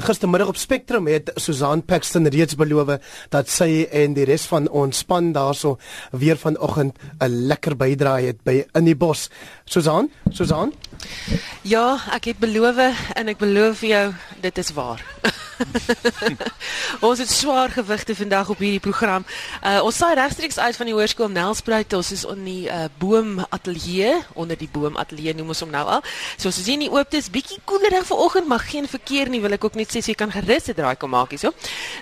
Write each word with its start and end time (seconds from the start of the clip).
Gistermiddag 0.00 0.48
op 0.48 0.56
Spectrum 0.56 1.06
het 1.06 1.30
Susan 1.34 1.82
Paxton 1.84 2.28
reeds 2.28 2.54
beloof 2.54 2.98
dat 3.32 3.48
sy 3.48 3.86
en 3.90 4.14
die 4.14 4.26
res 4.28 4.46
van 4.50 4.68
ons 4.68 4.98
span 5.04 5.32
daarso 5.32 5.78
weer 6.10 6.36
vanoggend 6.36 6.98
'n 7.20 7.46
lekker 7.48 7.76
bydrae 7.76 8.26
het 8.26 8.42
by 8.44 8.64
in 8.74 8.84
die 8.84 8.96
bos. 8.96 9.30
Susan, 9.64 10.10
Susan? 10.30 10.72
Ja, 11.62 11.98
ek 12.12 12.24
het 12.24 12.38
beloof 12.38 12.76
en 13.14 13.28
ek 13.28 13.38
beloof 13.38 13.78
vir 13.78 13.88
jou 13.88 14.14
dit 14.40 14.58
is 14.58 14.72
waar. 14.72 15.04
ons 17.08 17.18
het 17.18 17.30
swaar 17.30 17.70
gewigte 17.70 18.14
vandag 18.14 18.48
op 18.48 18.58
hierdie 18.62 18.82
program. 18.82 19.24
Uh, 19.62 19.80
ons 19.84 19.96
saai 19.96 20.14
regstreeks 20.18 20.58
uit 20.58 20.76
van 20.76 20.90
die 20.90 20.94
hoërskool 20.94 21.30
Nelspruit. 21.32 21.92
Ons 21.98 22.12
is 22.14 22.24
in 22.28 22.44
die 22.46 22.64
uh, 22.70 22.86
boom 22.98 23.38
ateljee, 23.48 24.14
onder 24.38 24.58
die 24.58 24.70
boom 24.72 24.96
ateljee 24.96 25.34
noem 25.34 25.52
ons 25.54 25.62
hom 25.64 25.72
nou 25.74 25.84
al. 25.96 26.04
So 26.36 26.50
as 26.52 26.60
jy 26.60 26.66
sien 26.70 26.84
die 26.84 26.90
oopte 26.92 27.18
is 27.20 27.30
bietjie 27.32 27.60
koeler 27.68 27.98
dag 27.98 28.06
vanoggend, 28.08 28.48
maar 28.50 28.64
geen 28.64 28.88
verkeer 28.88 29.30
nie, 29.32 29.42
wil 29.44 29.56
ek 29.56 29.64
ook 29.68 29.78
net 29.78 29.92
sê 29.92 30.02
so 30.02 30.12
jy 30.12 30.18
kan 30.18 30.32
gerus 30.32 30.68
'n 30.68 30.76
draai 30.78 30.96
kom 30.96 31.10
maak 31.10 31.30
hierso. 31.34 31.52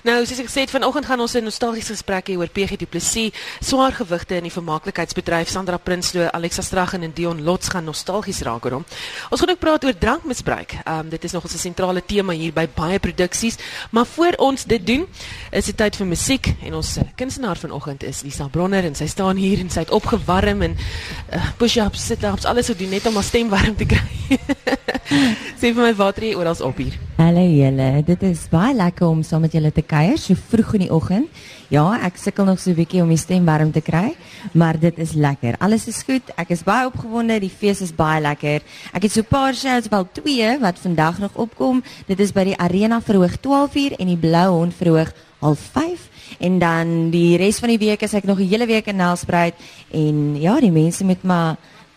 Nou, 0.03 0.25
soos 0.25 0.39
ek 0.39 0.49
gesê 0.49 0.65
het, 0.65 0.71
vanoggend 0.71 1.05
gaan 1.05 1.19
ons 1.19 1.35
'n 1.35 1.43
nostalgiese 1.43 1.93
gesprek 1.93 2.29
hê 2.29 2.37
oor 2.37 2.49
PG 2.49 2.77
Du 2.77 2.85
Plessis, 2.85 3.31
swaar 3.61 3.93
gewigte 3.93 4.35
in 4.35 4.43
die 4.43 4.51
vermaaklikheidsbedryf. 4.51 5.49
Sandra 5.49 5.77
Prinsloo, 5.77 6.29
Alexa 6.31 6.61
Straggen 6.61 7.03
en 7.03 7.11
Dion 7.13 7.43
Lots 7.43 7.69
gaan 7.69 7.83
nostalgies 7.83 8.41
raak 8.41 8.65
oor 8.65 8.71
hom. 8.71 8.85
Ons 9.29 9.39
gaan 9.39 9.49
ook 9.49 9.59
praat 9.59 9.83
oor 9.85 9.97
drankmisbruik. 9.97 10.77
Um, 10.85 11.09
dit 11.09 11.23
is 11.23 11.31
nog 11.31 11.43
'n 11.43 11.57
sentrale 11.57 12.03
tema 12.05 12.33
hier 12.33 12.53
by 12.53 12.67
baie 12.75 12.99
produksies, 13.47 13.89
maar 13.91 14.05
voor 14.05 14.33
ons 14.37 14.63
dit 14.63 14.87
doen, 14.87 15.07
is 15.51 15.65
dit 15.65 15.77
tyd 15.77 15.95
vir 15.95 16.07
musiek 16.07 16.53
en 16.63 16.73
ons 16.73 16.97
kunstenaar 17.15 17.57
vanoggend 17.57 18.03
is 18.03 18.21
Lisa 18.23 18.47
Bronner 18.47 18.83
en 18.83 18.95
sy 18.95 19.07
staan 19.07 19.37
hier 19.37 19.59
en 19.59 19.69
sy 19.69 19.85
het 19.85 19.91
opgewarm 19.91 20.61
en 20.61 20.77
uh, 20.77 21.49
push-ups, 21.57 22.05
sit-ups, 22.05 22.45
alles 22.45 22.67
so 22.67 22.75
doen 22.75 22.89
net 22.89 23.05
om 23.07 23.15
haar 23.15 23.27
stem 23.27 23.49
warm 23.49 23.75
te 23.75 23.85
kry. 23.85 24.39
Sê 25.59 25.71
vir 25.71 25.83
my 25.83 25.93
water 25.95 26.23
hier 26.23 26.37
oral 26.37 26.57
op 26.61 26.77
hier. 26.77 27.06
Hallo 27.17 27.41
julle, 27.41 28.03
dit 28.05 28.23
is 28.27 28.43
baie 28.51 28.75
lekker 28.77 29.07
om 29.07 29.23
saam 29.25 29.41
met 29.41 29.55
julle 29.57 29.71
te 29.73 29.81
kuier 29.81 30.19
so 30.21 30.37
vroeg 30.37 30.75
in 30.77 30.83
die 30.83 30.89
oggend. 30.93 31.39
Ja, 31.73 31.95
ek 32.05 32.19
sukkel 32.21 32.45
nog 32.45 32.59
so 32.61 32.69
'n 32.69 32.77
bietjie 32.77 33.01
om 33.01 33.09
die 33.09 33.17
stem 33.17 33.43
warm 33.43 33.71
te 33.71 33.81
kry, 33.81 34.13
maar 34.53 34.77
dit 34.77 34.93
is 34.99 35.13
lekker. 35.13 35.57
Alles 35.57 35.87
is 35.87 36.03
goed. 36.03 36.21
Ek 36.37 36.51
is 36.51 36.61
baie 36.63 36.85
opgewonde. 36.85 37.39
Die 37.39 37.49
fees 37.49 37.81
is 37.81 37.91
baie 37.91 38.21
lekker. 38.21 38.61
Ek 38.93 39.01
het 39.01 39.11
so 39.11 39.21
'n 39.21 39.25
paar 39.29 39.55
shows, 39.55 39.89
wel 39.89 40.07
twee 40.13 40.59
wat 40.59 40.77
vandag 40.77 41.17
nog 41.17 41.31
opkom. 41.33 41.83
Dit 42.05 42.19
is 42.19 42.31
by 42.31 42.43
die 42.43 42.57
Arena 42.57 43.01
verhoog 43.01 43.39
12uur 43.41 43.97
en 43.97 44.07
die 44.07 44.17
Blou 44.17 44.49
Hond 44.49 44.73
verhoog 44.75 45.11
05:30 45.41 46.09
en 46.39 46.59
dan 46.59 47.09
die 47.09 47.37
res 47.37 47.59
van 47.59 47.69
die 47.69 47.79
week 47.79 48.01
is 48.01 48.13
ek 48.13 48.25
nog 48.25 48.39
'n 48.39 48.47
hele 48.47 48.67
week 48.67 48.85
in 48.85 48.95
Nelspruit 48.95 49.55
en 49.91 50.39
ja, 50.39 50.59
die 50.59 50.71
mense 50.71 51.03
met 51.03 51.23
my 51.23 51.55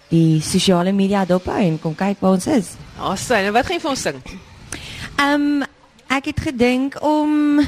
die 0.09 0.41
sosiale 0.41 0.93
media 0.93 1.25
dop 1.27 1.45
hou 1.45 1.61
en 1.61 1.79
kom 1.79 1.95
kyk 1.95 2.17
waar 2.21 2.33
ons 2.33 2.47
is. 2.47 2.77
Awesome. 2.99 3.47
En 3.47 3.53
wat 3.53 3.67
gaan 3.67 3.77
jy 3.77 3.81
vir 3.81 3.91
ons 3.91 4.01
sing? 4.03 4.23
Ehm 5.21 5.61
um, 5.61 5.65
ek 6.09 6.31
het 6.31 6.39
gedink 6.41 6.95
om 7.05 7.61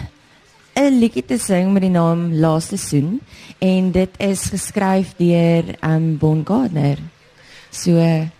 'n 0.72 0.98
liedjie 0.98 1.24
te 1.24 1.36
sing 1.38 1.72
met 1.72 1.82
die 1.82 1.90
naam 1.92 2.32
Laaste 2.32 2.76
Soen 2.76 3.20
en 3.58 3.90
dit 3.92 4.08
is 4.16 4.40
geskryf 4.48 5.12
deur 5.18 5.64
um 5.84 6.16
Bon 6.18 6.40
Gardner. 6.44 6.96
So 7.70 7.90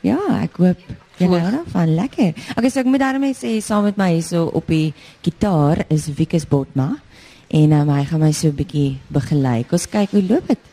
ja, 0.00 0.18
ek 0.40 0.56
hoop 0.56 0.80
jy 1.18 1.28
nou 1.28 1.50
dan 1.50 1.68
van 1.74 1.94
lekker. 1.94 2.32
Okay, 2.56 2.70
so 2.70 2.80
ek 2.80 2.88
moet 2.88 3.04
daarmee 3.04 3.36
sê 3.36 3.60
saam 3.60 3.84
met 3.84 3.96
my 3.96 4.12
hierso 4.14 4.46
op 4.46 4.66
die 4.66 4.94
gitaar 5.20 5.84
is 5.88 6.08
Wikus 6.08 6.48
Botma 6.48 6.96
en 7.48 7.72
um, 7.72 7.88
hy 7.88 8.04
gaan 8.04 8.20
my 8.20 8.32
so 8.32 8.48
'n 8.48 8.56
bietjie 8.56 8.96
begelei. 9.08 9.64
Kom 9.68 9.78
kyk 9.78 10.10
hoe 10.10 10.22
loop 10.22 10.48
dit. 10.48 10.71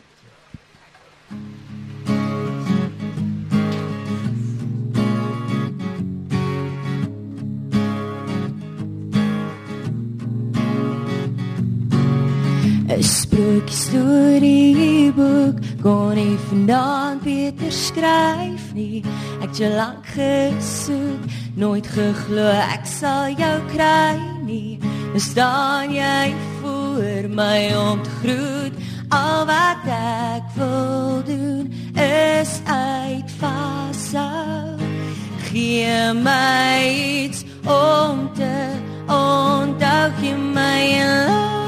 Boek 15.16 15.58
kon 15.82 16.16
nie 16.16 16.38
vandaan 16.50 17.20
beter 17.24 17.72
skryf 17.72 18.74
nie. 18.74 19.04
Ek 19.42 19.50
het 19.58 19.76
lank 19.76 20.06
gesoek 20.16 21.24
nooit 21.56 21.88
geglo 21.88 22.48
ek 22.48 22.86
sal 22.86 23.30
jou 23.38 23.60
kry 23.74 24.18
nie. 24.46 24.80
Nou 25.12 25.20
staan 25.20 25.92
jy 25.94 26.34
voor 26.62 27.30
my 27.30 27.76
om 27.76 28.04
te 28.04 28.10
groet? 28.22 28.74
Al 29.10 29.46
wat 29.46 29.86
ek 29.90 30.44
wil 30.56 31.24
doen 31.26 31.74
is 31.98 32.62
uitvashou 32.66 33.70
gee 35.50 36.14
my 36.14 36.86
iets 36.86 37.44
om 37.66 38.30
te 38.34 38.56
onthou 39.08 40.12
jy 40.22 40.36
my 40.38 40.82
in 41.02 41.59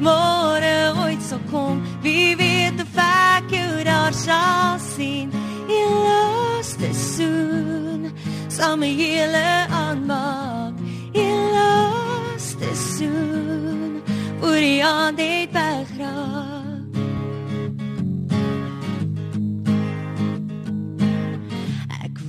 môre 0.00 0.74
ooit 1.04 1.22
sal 1.22 1.40
kom 1.50 1.82
wie 2.02 2.34
weet 2.36 2.80
of 2.80 2.96
ek 2.96 3.52
jou 3.54 3.84
daar 3.84 4.14
sal 4.16 4.78
sien. 4.78 5.30
In 5.68 5.92
laaste 6.06 6.90
soon 6.94 8.10
sal 8.48 8.76
my 8.76 8.90
hele 9.02 9.48
aanmaak. 9.68 10.74
In 11.12 11.38
laaste 11.56 12.70
soon 12.74 14.02
voor 14.40 14.60
die 14.60 14.84
aand 14.84 15.18
het 15.20 15.52
weggeraak 15.52 16.40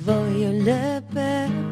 wil 0.05 0.25
jou 0.33 0.53
lippe 0.65 1.29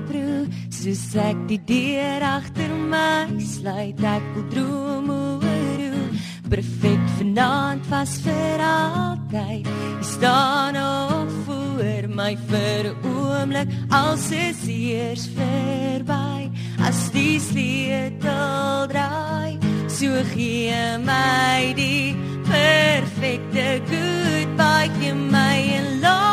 proe 0.08 0.46
soos 0.70 1.04
ek 1.18 1.40
die 1.50 1.60
deur 1.72 2.26
agter 2.36 2.72
my 2.92 3.26
sluit. 3.42 4.00
Ek 4.06 4.26
wil 4.36 4.48
droom 4.54 5.10
oor 5.10 5.30
jou 5.30 5.39
perfek 6.50 7.04
vanaand 7.18 7.86
vas 7.90 8.18
vir 8.26 8.64
altyd. 8.66 9.68
Jy 10.00 10.06
staan 10.16 10.76
op 10.76 11.30
voor 11.46 12.10
my 12.10 12.38
vir 12.50 12.84
'n 12.90 12.96
oomblik. 13.06 13.68
Als 13.90 14.32
is 14.32 14.68
eers 14.68 15.30
verby. 15.38 16.50
As 16.88 17.12
die 17.12 17.40
sleutel 17.40 18.88
draai 18.88 19.40
so 20.00 20.24
gee 20.34 20.98
my 20.98 21.74
die 21.76 22.16
perfekte 22.48 23.81
goodbye. 23.90 24.90
Gee 25.00 25.14
my 25.14 25.60
'n 25.81 26.00
laaste 26.02 26.29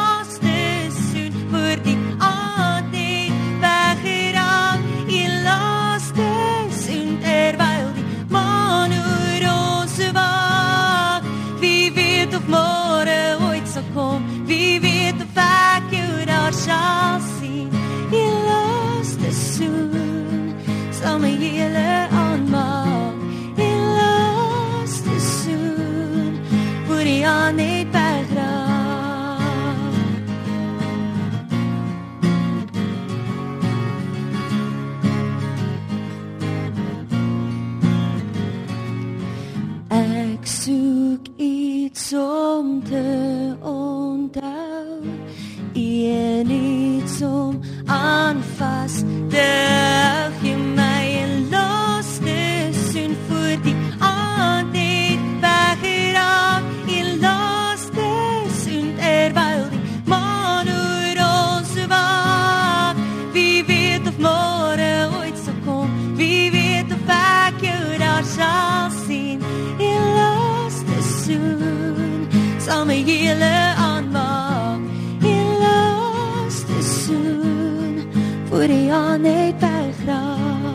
hele 73.06 73.54
aanmaak 73.76 74.82
in 75.22 75.48
laaste 75.62 76.82
soon 76.82 78.02
vir 78.50 78.66
die 78.72 78.86
aan 78.92 79.22
net 79.22 79.62
wegraak 79.62 80.66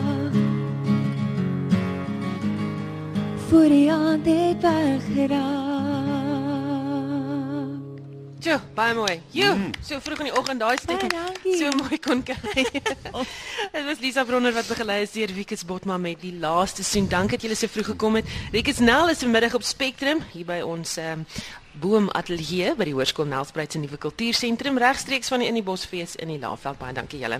voor 3.52 3.68
die 3.68 3.92
aand 3.92 4.26
het 4.26 4.60
weggeraak. 4.64 5.62
Jo, 8.42 8.56
baie 8.74 8.94
mooi. 8.94 9.20
Jo, 9.30 9.52
so 9.84 10.00
vroeg 10.00 10.18
in 10.24 10.30
die 10.30 10.38
oggend 10.38 10.60
daai 10.60 10.76
dankie. 10.86 11.52
So 11.60 11.68
mooi 11.76 11.98
kon 12.02 12.22
kry. 12.26 12.64
Dit 13.72 13.84
was 13.86 14.00
Lisa 14.00 14.24
Bronner 14.24 14.54
wat 14.56 14.66
begelei 14.66 15.02
is 15.04 15.12
deur 15.14 15.30
Wieke 15.36 15.56
Botma 15.66 15.98
met 15.98 16.20
die 16.20 16.32
laaste 16.40 16.82
soen. 16.82 17.06
Dankie 17.08 17.36
dat 17.36 17.46
julle 17.46 17.58
so 17.60 17.70
vroeg 17.70 17.92
gekom 17.92 18.18
het. 18.18 18.26
Rikus 18.52 18.80
Nel 18.82 19.12
is 19.12 19.22
vanmiddag 19.22 19.54
op 19.54 19.62
Spectrum 19.62 20.24
hier 20.32 20.48
by 20.48 20.58
ons 20.66 20.96
um, 20.98 21.26
Boom 21.72 22.10
Ateljee 22.12 22.74
by 22.76 22.84
die 22.84 22.92
Hoërskool 22.92 23.30
Nelspruit 23.30 23.72
se 23.72 23.80
nuwe 23.80 23.96
kultuursentrum 23.96 24.76
regstreeks 24.76 25.30
van 25.32 25.40
die 25.40 25.46
In 25.48 25.56
die 25.56 25.64
Bosfees 25.64 26.18
in 26.20 26.28
die 26.28 26.36
Laagveld. 26.36 26.76
Baie 26.76 26.92
dankie 26.92 27.22
julle. 27.22 27.38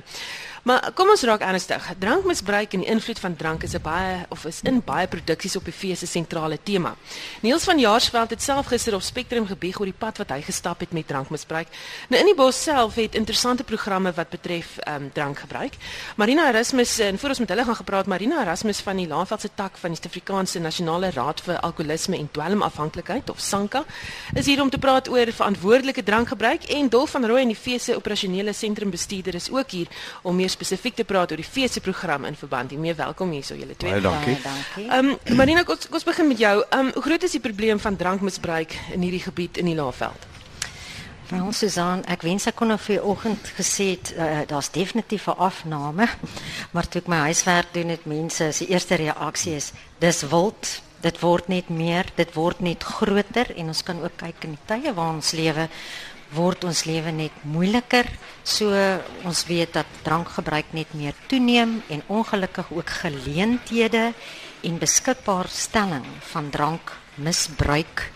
Maar 0.65 0.93
kom 0.97 1.11
ons 1.13 1.25
raak 1.29 1.43
ernstig. 1.45 1.85
Drankmisbruik 2.01 2.73
en 2.73 2.85
die 2.85 2.89
invloed 2.89 3.19
van 3.21 3.37
drank 3.37 3.67
is 3.67 3.75
'n 3.75 3.83
baie 3.83 4.25
of 4.31 4.45
is 4.45 4.61
in 4.63 4.81
baie 4.85 5.07
produksies 5.07 5.57
op 5.57 5.65
die 5.65 5.73
fees 5.73 5.99
se 5.99 6.07
sentrale 6.07 6.59
tema. 6.63 6.95
Niels 7.43 7.65
van 7.65 7.79
Jaarsveld 7.79 8.31
het 8.31 8.43
self 8.43 8.67
gister 8.67 8.95
op 8.95 9.03
Spectrum 9.03 9.47
gebieg 9.47 9.79
oor 9.79 9.87
die 9.87 9.99
pad 9.99 10.19
wat 10.19 10.31
hy 10.31 10.41
gestap 10.43 10.81
het 10.81 10.93
met 10.93 11.07
drankmisbruik. 11.07 11.69
Nou 12.09 12.21
in 12.21 12.27
die 12.27 12.35
bos 12.35 12.63
self 12.63 12.95
het 12.95 13.15
interessante 13.15 13.65
programme 13.65 14.13
wat 14.13 14.31
betref 14.31 14.79
ehm 14.79 15.03
um, 15.03 15.13
drankgebruik. 15.13 15.73
Marina 16.17 16.49
Erasmus 16.49 16.99
en 16.99 17.19
voor 17.19 17.29
ons 17.29 17.39
met 17.39 17.49
hulle 17.49 17.65
gaan 17.65 17.77
gepraat, 17.77 18.07
Marina 18.07 18.41
Erasmus 18.41 18.81
van 18.81 18.97
die 18.97 19.09
Laagveld 19.09 19.41
se 19.41 19.51
tak 19.55 19.77
van 19.77 19.91
die 19.91 19.99
Suid-Afrikaanse 20.01 20.59
Nasionale 20.59 21.11
Raad 21.11 21.41
vir 21.41 21.61
Alkoholisme 21.61 22.17
en 22.17 22.29
Dwelmafhanklikheid 22.31 23.31
of 23.31 23.41
SANKA 23.41 23.85
is 24.35 24.47
hier 24.47 24.63
om 24.63 24.71
te 24.71 24.79
praat 24.79 25.09
oor 25.09 25.33
verantwoordelike 25.33 26.03
drankgebruik 26.03 26.65
en 26.65 26.89
Dolf 26.89 27.11
van 27.11 27.27
Rooi 27.27 27.43
en 27.43 27.53
die 27.53 27.57
fees 27.57 27.85
se 27.85 27.97
operasionele 27.97 28.53
sentrumbestuurder 28.53 29.35
is 29.35 29.51
ook 29.51 29.71
hier 29.71 29.87
om 30.23 30.37
meer 30.37 30.51
spesifiek 30.51 30.95
te 30.95 31.05
praat 31.05 31.31
oor 31.31 31.41
die 31.41 31.49
fees 31.49 31.73
se 31.73 31.81
program 31.81 32.25
in 32.25 32.37
verband 32.37 32.71
hiermee. 32.71 32.95
Welkom 32.95 33.31
hierso 33.31 33.55
julle 33.55 33.77
twee. 33.77 33.93
Baie 33.93 34.03
dankie. 34.03 34.37
Ehm 34.89 35.15
um, 35.15 35.37
Marina, 35.37 35.63
kom 35.63 35.77
ons 35.91 36.05
begin 36.05 36.29
met 36.29 36.39
jou. 36.39 36.65
Ehm 36.69 36.87
um, 36.87 36.93
hoe 36.95 37.03
groot 37.03 37.23
is 37.23 37.39
die 37.39 37.41
probleem 37.41 37.81
van 37.81 37.97
drankmisbruik 37.97 38.77
in 38.93 39.01
hierdie 39.01 39.23
gebied 39.23 39.59
in 39.59 39.71
die 39.73 39.79
Laagveld? 39.79 40.31
Frans 41.33 41.59
Susan, 41.63 42.03
ek 42.13 42.27
wens 42.27 42.45
ek 42.51 42.59
kon 42.59 42.69
nou 42.69 42.79
vir 42.83 43.05
oggend 43.09 43.53
gesê 43.57 43.93
het 43.95 44.11
uh, 44.13 44.43
daar's 44.51 44.69
definitief 44.71 45.29
'n 45.33 45.39
afname, 45.39 46.09
maar 46.75 46.89
toe 46.89 47.01
ek 47.01 47.09
my 47.09 47.21
huiswerk 47.33 47.73
doen 47.73 47.89
het 47.89 48.05
mense, 48.05 48.53
se 48.53 48.67
eerste 48.67 48.95
reaksie 48.95 49.55
is 49.57 49.73
dis 49.99 50.23
wild. 50.29 50.83
Dit 51.03 51.19
word 51.21 51.49
net 51.51 51.69
meer, 51.69 52.07
dit 52.17 52.31
word 52.35 52.61
net 52.63 52.85
groter 52.87 53.51
en 53.57 53.73
ons 53.73 53.83
kan 53.83 54.01
ook 54.03 54.17
kyk 54.23 54.47
in 54.47 54.57
die 54.57 54.67
tye 54.71 54.95
waar 54.95 55.17
ons 55.17 55.33
lewe 55.35 55.69
word 56.33 56.65
ons 56.65 56.85
lewe 56.89 57.13
net 57.13 57.43
moeiliker. 57.45 58.09
So 58.45 58.73
ons 59.29 59.45
weet 59.51 59.75
dat 59.77 60.01
drankgebruik 60.07 60.73
net 60.73 60.95
meer 60.97 61.17
toeneem 61.29 61.81
en 61.93 62.07
ongelukkig 62.09 62.73
ook 62.73 62.95
geleenthede 63.03 64.13
en 64.63 64.79
beskikbaarstelling 64.81 66.07
van 66.33 66.51
drankmisbruik 66.55 68.09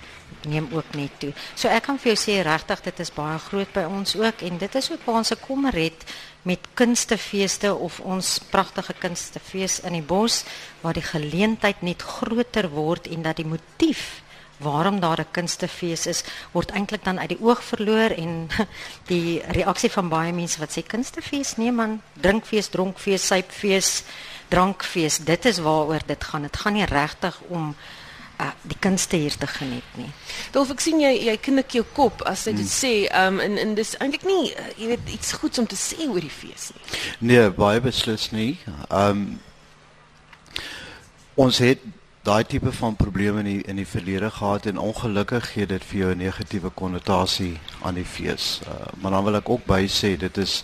neem 0.47 0.69
ook 0.73 0.95
net 0.95 1.19
toe. 1.21 1.33
So 1.55 1.69
ek 1.69 1.87
kan 1.89 1.99
vir 1.99 2.15
jou 2.15 2.19
sê 2.21 2.43
regtig 2.47 2.83
dit 2.87 3.01
is 3.01 3.13
baie 3.15 3.39
groot 3.49 3.73
by 3.75 3.85
ons 3.91 4.17
ook 4.17 4.43
en 4.43 4.59
dit 4.59 4.75
is 4.75 4.91
ook 4.91 5.05
waar 5.07 5.23
ons 5.23 5.33
'n 5.33 5.41
kommer 5.47 5.73
het 5.73 6.05
met 6.43 6.61
kunstefeeste 6.75 7.75
of 7.75 8.01
ons 8.01 8.39
pragtige 8.51 8.95
kunstefees 8.99 9.81
in 9.81 9.93
die 9.93 10.03
bos 10.03 10.45
waar 10.81 10.95
die 10.95 11.03
geleentheid 11.03 11.83
net 11.83 12.03
groter 12.03 12.71
word 12.71 13.07
en 13.07 13.23
dat 13.23 13.37
die 13.37 13.47
motief 13.47 14.23
waarom 14.59 15.01
daar 15.01 15.21
'n 15.21 15.31
kunstefees 15.31 16.07
is 16.07 16.25
word 16.53 16.71
eintlik 16.71 17.05
dan 17.05 17.19
uit 17.19 17.29
die 17.29 17.43
oog 17.43 17.65
verloor 17.65 18.11
en 18.11 18.49
die 19.13 19.43
reaksie 19.49 19.91
van 19.91 20.09
baie 20.09 20.33
mense 20.33 20.59
wat 20.59 20.73
sê 20.73 20.83
kunstefees? 20.87 21.57
Nee 21.57 21.73
man. 21.73 22.03
Drinkfees 22.15 22.69
dronkfees 22.69 23.27
suipfees 23.27 24.03
drankfees. 24.49 25.19
Dit 25.19 25.45
is 25.45 25.59
waaroor 25.59 26.03
dit 26.07 26.25
gaan. 26.25 26.43
Dit 26.43 26.57
gaan 26.57 26.73
nie 26.73 26.85
regtig 26.85 27.41
om 27.49 27.75
uh, 28.41 28.53
die 28.63 28.79
kunste 28.81 29.17
hier 29.17 29.37
te 29.37 29.47
geniet 29.47 29.99
nie 30.01 30.11
Dolf, 30.53 30.71
ek 30.75 30.81
sien 30.85 31.01
jy 31.01 31.13
jy 31.27 31.37
knik 31.49 31.77
jou 31.79 31.85
kop 31.97 32.23
as 32.29 32.47
jy 32.47 32.57
dit 32.61 32.71
sê. 32.71 32.95
Ehm 33.11 33.37
um, 33.37 33.41
en 33.41 33.59
en 33.59 33.75
dis 33.79 33.95
eintlik 34.01 34.25
nie 34.29 34.53
uh, 34.53 34.71
jy 34.77 34.93
weet 34.95 35.13
iets 35.19 35.33
goeds 35.41 35.63
om 35.63 35.67
te 35.67 35.79
sê 35.79 36.09
oor 36.09 36.21
die 36.21 36.33
fees 36.33 36.71
nie. 36.75 36.87
Nee, 37.33 37.51
baie 37.51 37.81
beslis 37.81 38.31
nie. 38.33 38.59
Um, 38.91 39.39
ons 41.37 41.61
het 41.61 41.83
daai 42.27 42.45
tipe 42.45 42.73
van 42.75 42.97
probleme 42.99 43.39
in 43.45 43.47
die, 43.47 43.63
in 43.71 43.79
die 43.79 43.87
verlede 43.87 44.31
gehad 44.35 44.67
en 44.67 44.81
ongelukkig 44.83 45.53
gee 45.53 45.67
dit 45.71 45.85
vir 45.85 45.99
jou 46.01 46.11
'n 46.15 46.19
negatiewe 46.19 46.71
konnotasie 46.71 47.59
aan 47.83 47.95
die 47.95 48.05
fees. 48.05 48.61
Uh, 48.67 48.91
maar 49.01 49.11
dan 49.11 49.25
wil 49.25 49.37
ek 49.37 49.49
ook 49.49 49.67
by 49.67 49.87
sê 49.87 50.17
dit 50.17 50.37
is 50.37 50.63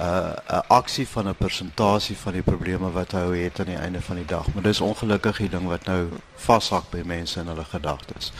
uh, 0.00 0.32
'n 0.48 0.62
aksie 0.68 1.08
van 1.08 1.28
'n 1.28 1.34
persentasie 1.34 2.16
van 2.16 2.32
die 2.32 2.42
probleme 2.42 2.90
wat 2.90 3.12
hy 3.12 3.38
het 3.38 3.60
aan 3.60 3.66
die 3.66 3.76
einde 3.76 4.02
van 4.02 4.16
die 4.16 4.24
dag. 4.24 4.46
Maar 4.54 4.62
dis 4.62 4.80
ongelukkig 4.80 5.36
die 5.36 5.48
ding 5.48 5.66
wat 5.68 5.84
nou 5.84 6.08
vashak 6.34 6.90
by 6.90 7.02
mense 7.04 7.40
in 7.40 7.46
hulle 7.46 7.64
gedagtes. 7.64 8.32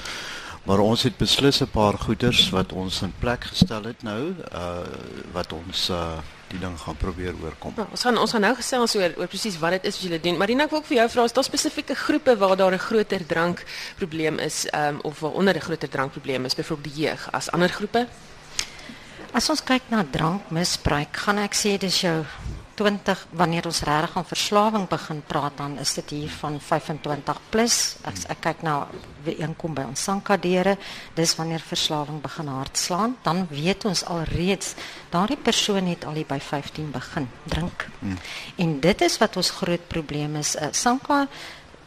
Maar 0.63 0.79
ons 0.79 1.03
het 1.03 1.17
beslis 1.17 1.61
'n 1.61 1.71
paar 1.71 1.99
goeders 1.99 2.51
wat 2.51 2.73
ons 2.73 3.03
in 3.03 3.15
plek 3.19 3.45
gestel 3.45 3.85
het 3.85 4.03
nou, 4.03 4.35
uh 4.53 4.79
wat 5.33 5.53
ons 5.53 5.89
uh 5.91 6.19
die 6.49 6.59
ding 6.59 6.79
gaan 6.81 6.97
probeer 6.97 7.35
oorkom. 7.43 7.73
Nou, 7.77 7.87
ons 7.91 8.03
gaan 8.03 8.19
ons 8.19 8.31
gaan 8.31 8.41
nou 8.41 8.55
gesels 8.55 8.97
oor 8.97 9.13
oor 9.17 9.27
presies 9.27 9.59
wat 9.59 9.71
dit 9.71 9.85
is 9.85 9.95
wat 9.95 10.03
julle 10.03 10.21
doen. 10.21 10.37
Marina, 10.37 10.65
ek 10.65 10.71
wil 10.71 10.79
ook 10.79 10.87
vir 10.87 10.97
jou 10.97 11.09
vra, 11.09 11.25
is 11.25 11.33
daar 11.33 11.45
spesifieke 11.45 11.95
groepe 11.95 12.37
waar 12.37 12.57
daar 12.57 12.73
'n 12.73 12.79
groter 12.79 13.27
drankprobleem 13.27 14.39
is, 14.39 14.67
ehm 14.67 14.95
um, 14.95 15.01
of 15.03 15.21
waar 15.21 15.31
onder 15.33 15.55
'n 15.55 15.61
groter 15.61 15.89
drankprobleem 15.89 16.45
is, 16.45 16.55
byvoorbeeld 16.55 16.95
die 16.95 17.03
jeug 17.03 17.29
as 17.33 17.51
ander 17.51 17.69
groepe? 17.69 18.07
As 19.31 19.47
ons 19.47 19.61
kyk 19.63 19.93
na 19.93 20.03
drankmisbruik, 20.03 21.15
gaan 21.23 21.39
ek 21.39 21.55
sê 21.55 21.77
dis 21.79 22.01
jou 22.03 22.17
20 22.81 23.21
wanneer 23.37 23.69
ons 23.69 23.83
regtig 23.87 24.15
van 24.17 24.27
verslawing 24.27 24.87
begin 24.91 25.21
praat 25.29 25.55
dan 25.61 25.77
is 25.79 25.93
dit 25.99 26.15
hier 26.17 26.33
van 26.41 26.57
25 26.59 27.41
plus. 27.53 27.77
Ek, 28.09 28.19
ek 28.35 28.41
kyk 28.49 28.65
na 28.67 28.75
wie 29.23 29.37
inkom 29.45 29.77
by 29.77 29.85
ons 29.87 30.03
sankadere, 30.09 30.75
dis 31.15 31.37
wanneer 31.39 31.63
verslawing 31.63 32.19
begin 32.25 32.51
hardslaan, 32.51 33.17
dan 33.23 33.45
weet 33.53 33.87
ons 33.87 34.03
alreeds 34.11 34.75
daardie 35.13 35.39
persoon 35.39 35.93
het 35.93 36.09
al 36.09 36.19
by 36.27 36.41
15 36.43 36.91
begin 36.91 37.29
drink. 37.47 37.87
Hmm. 38.01 38.19
En 38.59 38.79
dit 38.83 39.07
is 39.07 39.19
wat 39.23 39.37
ons 39.39 39.57
groot 39.61 39.85
probleem 39.93 40.41
is. 40.41 40.57
Uh, 40.57 40.73
sanka 40.73 41.27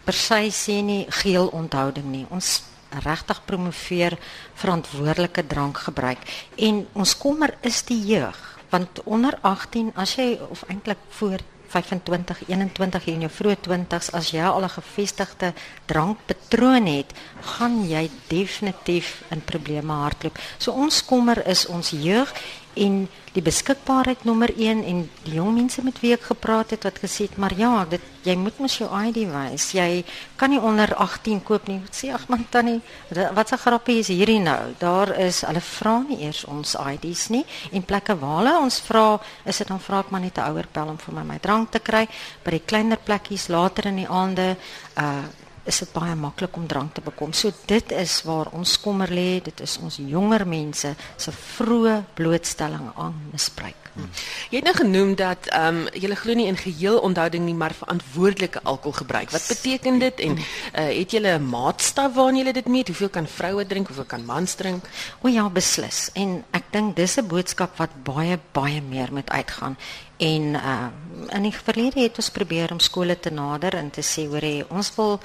per 0.06 0.16
se 0.16 0.46
sê 0.56 0.80
nie 0.80 1.04
geel 1.24 1.52
onthouding 1.52 2.08
nie. 2.08 2.28
Ons 2.32 2.62
regtig 3.02 3.42
promoveer 3.46 4.18
verantwoordelike 4.54 5.48
drankgebruik 5.48 6.20
en 6.56 6.88
ons 6.94 7.18
kommer 7.18 7.58
is 7.62 7.84
die 7.84 8.02
jeug 8.06 8.60
want 8.70 9.04
onder 9.04 9.38
18 9.42 9.92
as 9.96 10.16
jy 10.16 10.40
of 10.50 10.64
eintlik 10.68 10.98
voor 11.10 11.40
25 11.74 12.44
21 12.48 13.06
in 13.14 13.26
jou 13.26 13.32
vroeë 13.34 13.58
20s 13.68 14.12
as 14.18 14.32
jy 14.34 14.44
al 14.46 14.66
'n 14.66 14.76
gevestigde 14.78 15.54
drankpatroon 15.86 16.86
het, 16.86 17.14
gaan 17.42 17.88
jy 17.90 18.10
definitief 18.28 19.24
in 19.30 19.42
probleme 19.42 19.94
hardloop. 19.94 20.38
So 20.58 20.72
ons 20.72 21.06
kommer 21.06 21.48
is 21.48 21.66
ons 21.66 21.90
jeug 21.90 22.34
en 22.76 23.08
die 23.34 23.42
beskikbaarheid 23.42 24.24
nommer 24.24 24.52
1 24.54 24.84
en 24.84 25.10
die 25.24 25.36
jong 25.38 25.56
mense 25.56 25.82
met 25.84 26.00
wie 26.04 26.14
ek 26.14 26.28
gepraat 26.30 26.74
het 26.76 26.84
wat 26.84 27.00
gesê 27.02 27.28
het 27.28 27.38
maar 27.42 27.54
ja 27.58 27.86
dit 27.90 28.02
jy 28.24 28.36
moet 28.40 28.60
mos 28.62 28.78
jou 28.80 28.88
ID 28.88 29.26
wys. 29.32 29.72
Jy 29.76 30.04
kan 30.40 30.54
nie 30.54 30.60
onder 30.62 30.94
18 30.96 31.42
koop 31.44 31.68
nie. 31.68 31.82
Sê 31.92 32.14
ag 32.16 32.28
man 32.32 32.46
tannie 32.50 32.82
wat 33.10 33.52
'n 33.52 33.58
grappie 33.58 34.00
is 34.00 34.08
hierdie 34.08 34.40
nou? 34.40 34.74
Daar 34.80 35.10
is 35.20 35.42
hulle 35.42 35.62
vra 35.62 36.04
nie 36.08 36.24
eers 36.24 36.46
ons 36.46 36.76
ID's 36.76 37.30
nie 37.30 37.46
en 37.72 37.84
plekke 37.84 38.16
waar 38.20 38.38
hulle 38.38 38.60
ons 38.60 38.80
vra 38.80 39.20
is 39.46 39.58
dit 39.58 39.68
dan 39.68 39.80
vra 39.80 40.00
ek 40.00 40.12
maar 40.12 40.22
net 40.22 40.38
'n 40.38 40.50
ouer 40.52 40.68
bel 40.72 40.88
om 40.88 40.98
vir 40.98 41.14
my 41.14 41.24
my 41.24 41.40
drank 41.40 41.72
te 41.72 41.80
kry 41.80 42.08
by 42.44 42.52
die 42.52 42.66
kleiner 42.66 42.98
plekkies 42.98 43.48
later 43.48 43.86
in 43.86 43.96
die 43.96 44.08
aande. 44.08 44.58
Uh 44.98 45.43
is 45.64 45.80
dit 45.80 45.94
baie 45.96 46.16
maklik 46.16 46.56
om 46.60 46.68
drank 46.68 46.94
te 46.94 47.02
bekom. 47.02 47.34
So 47.34 47.52
dit 47.66 47.92
is 47.92 48.22
waar 48.28 48.52
ons 48.52 48.80
kommer 48.84 49.12
lê, 49.12 49.40
dit 49.44 49.64
is 49.64 49.78
ons 49.80 50.00
jonger 50.02 50.48
mense 50.48 50.96
se 51.18 51.32
vroeë 51.32 52.02
blootstelling 52.18 52.92
aan 52.96 53.16
misbruik. 53.32 53.84
Hmm. 53.94 54.10
Jy 54.50 54.58
het 54.58 54.66
nou 54.66 54.74
genoem 54.74 55.12
dat 55.16 55.48
ehm 55.54 55.84
um, 55.84 55.88
jy 55.94 56.16
glo 56.18 56.34
nie 56.34 56.48
in 56.50 56.58
geheel 56.58 56.98
onthouding 57.06 57.46
nie, 57.46 57.54
maar 57.54 57.76
verantwoordelike 57.78 58.64
alkoholgebruik. 58.64 59.30
Wat 59.32 59.46
beteken 59.48 60.00
dit 60.02 60.24
en 60.26 60.38
uh, 60.38 60.46
het 60.74 61.12
jy 61.14 61.22
'n 61.22 61.50
maatstaf 61.50 62.14
waarna 62.14 62.42
jy 62.42 62.52
dit 62.52 62.68
meet? 62.68 62.88
Hoeveel 62.88 63.10
kan 63.10 63.28
vroue 63.28 63.66
drink, 63.66 63.88
hoeveel 63.88 64.10
kan 64.10 64.26
mans 64.26 64.56
drink? 64.56 64.90
O 65.22 65.28
ja, 65.28 65.50
beslis. 65.50 66.10
En 66.14 66.44
ek 66.52 66.64
dink 66.72 66.96
dis 66.96 67.18
'n 67.18 67.28
boodskap 67.28 67.78
wat 67.78 68.04
baie 68.04 68.40
baie 68.52 68.82
meer 68.82 69.14
moet 69.14 69.30
uitgaan. 69.30 69.78
En 70.18 70.42
uh 70.56 70.88
in 71.30 71.42
die 71.42 71.54
verlede 71.54 72.02
het 72.02 72.18
ons 72.18 72.30
probeer 72.30 72.72
om 72.72 72.80
skole 72.80 73.20
te 73.20 73.30
nader 73.30 73.76
en 73.76 73.90
te 73.90 74.02
sê 74.02 74.26
hoor 74.28 74.66
ons 74.70 74.96
wil 74.96 75.20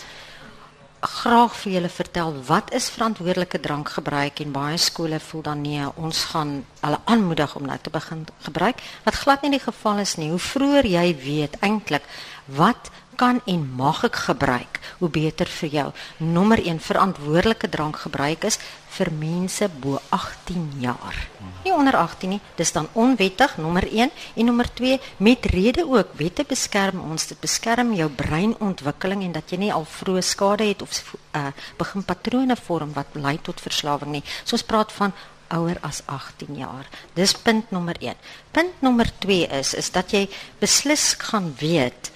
graag 1.00 1.55
vir 1.62 1.73
julle 1.73 1.88
vertel 1.88 2.33
wat 2.47 2.73
is 2.75 2.88
verantwoordelike 2.90 3.61
drankgebruik 3.61 4.40
en 4.43 4.52
baie 4.52 4.78
skole 4.78 5.21
voel 5.21 5.43
dan 5.43 5.61
nee 5.62 5.87
ons 5.97 6.25
gaan 6.33 6.64
hulle 6.81 6.99
aanmoedig 7.05 7.55
om 7.57 7.67
nou 7.67 7.78
te 7.83 7.90
begin 7.90 8.26
gebruik 8.47 8.83
wat 9.05 9.14
glad 9.14 9.43
nie 9.43 9.55
die 9.57 9.62
geval 9.62 9.99
is 10.02 10.17
nie. 10.17 10.31
Hoe 10.31 10.43
vroeër 10.43 10.87
jy 10.87 11.07
weet 11.23 11.59
eintlik 11.61 12.02
wat 12.47 12.90
kan 13.19 13.41
en 13.47 13.65
mag 13.79 14.05
ek 14.09 14.21
gebruik 14.29 14.81
hoe 15.01 15.11
beter 15.11 15.51
vir 15.61 15.75
jou 15.79 15.89
nommer 16.19 16.63
1 16.63 16.81
verantwoordelike 16.89 17.71
drankgebruik 17.75 18.47
is 18.51 18.61
vir 18.97 19.11
mense 19.13 19.69
bo 19.83 19.99
18 20.15 20.69
jaar 20.85 21.19
nie 21.65 21.75
onder 21.75 21.99
18 21.99 22.37
nie 22.37 22.41
dis 22.57 22.73
dan 22.73 22.89
onwettig 22.95 23.57
nommer 23.59 23.87
1 23.87 24.11
en 24.35 24.47
nommer 24.47 24.71
2 24.81 24.99
met 25.19 25.47
rede 25.55 25.85
ook 25.87 26.15
wette 26.21 26.45
beskerm 26.49 27.01
ons 27.11 27.27
dit 27.31 27.41
beskerm 27.41 27.93
jou 27.99 28.09
breinontwikkeling 28.23 29.25
en 29.27 29.35
dat 29.37 29.51
jy 29.53 29.59
nie 29.65 29.73
al 29.75 29.87
vroeë 29.99 30.25
skade 30.25 30.69
het 30.71 30.83
of 30.83 31.15
uh 31.37 31.51
begin 31.79 32.05
patrone 32.05 32.57
vorm 32.57 32.93
wat 32.95 33.15
lei 33.15 33.39
tot 33.43 33.61
verslawing 33.61 34.13
nie. 34.19 34.25
So 34.45 34.57
ons 34.59 34.67
praat 34.67 34.93
van 34.93 35.13
ouer 35.55 35.79
as 35.83 36.03
18 36.07 36.57
jaar. 36.61 36.89
Dis 37.15 37.33
punt 37.33 37.71
nommer 37.73 37.97
1. 38.01 38.17
Punt 38.53 38.83
nommer 38.85 39.09
2 39.25 39.49
is 39.61 39.75
is 39.75 39.91
dat 39.91 40.13
jy 40.13 40.29
beslis 40.61 41.15
gaan 41.19 41.55
weet 41.61 42.13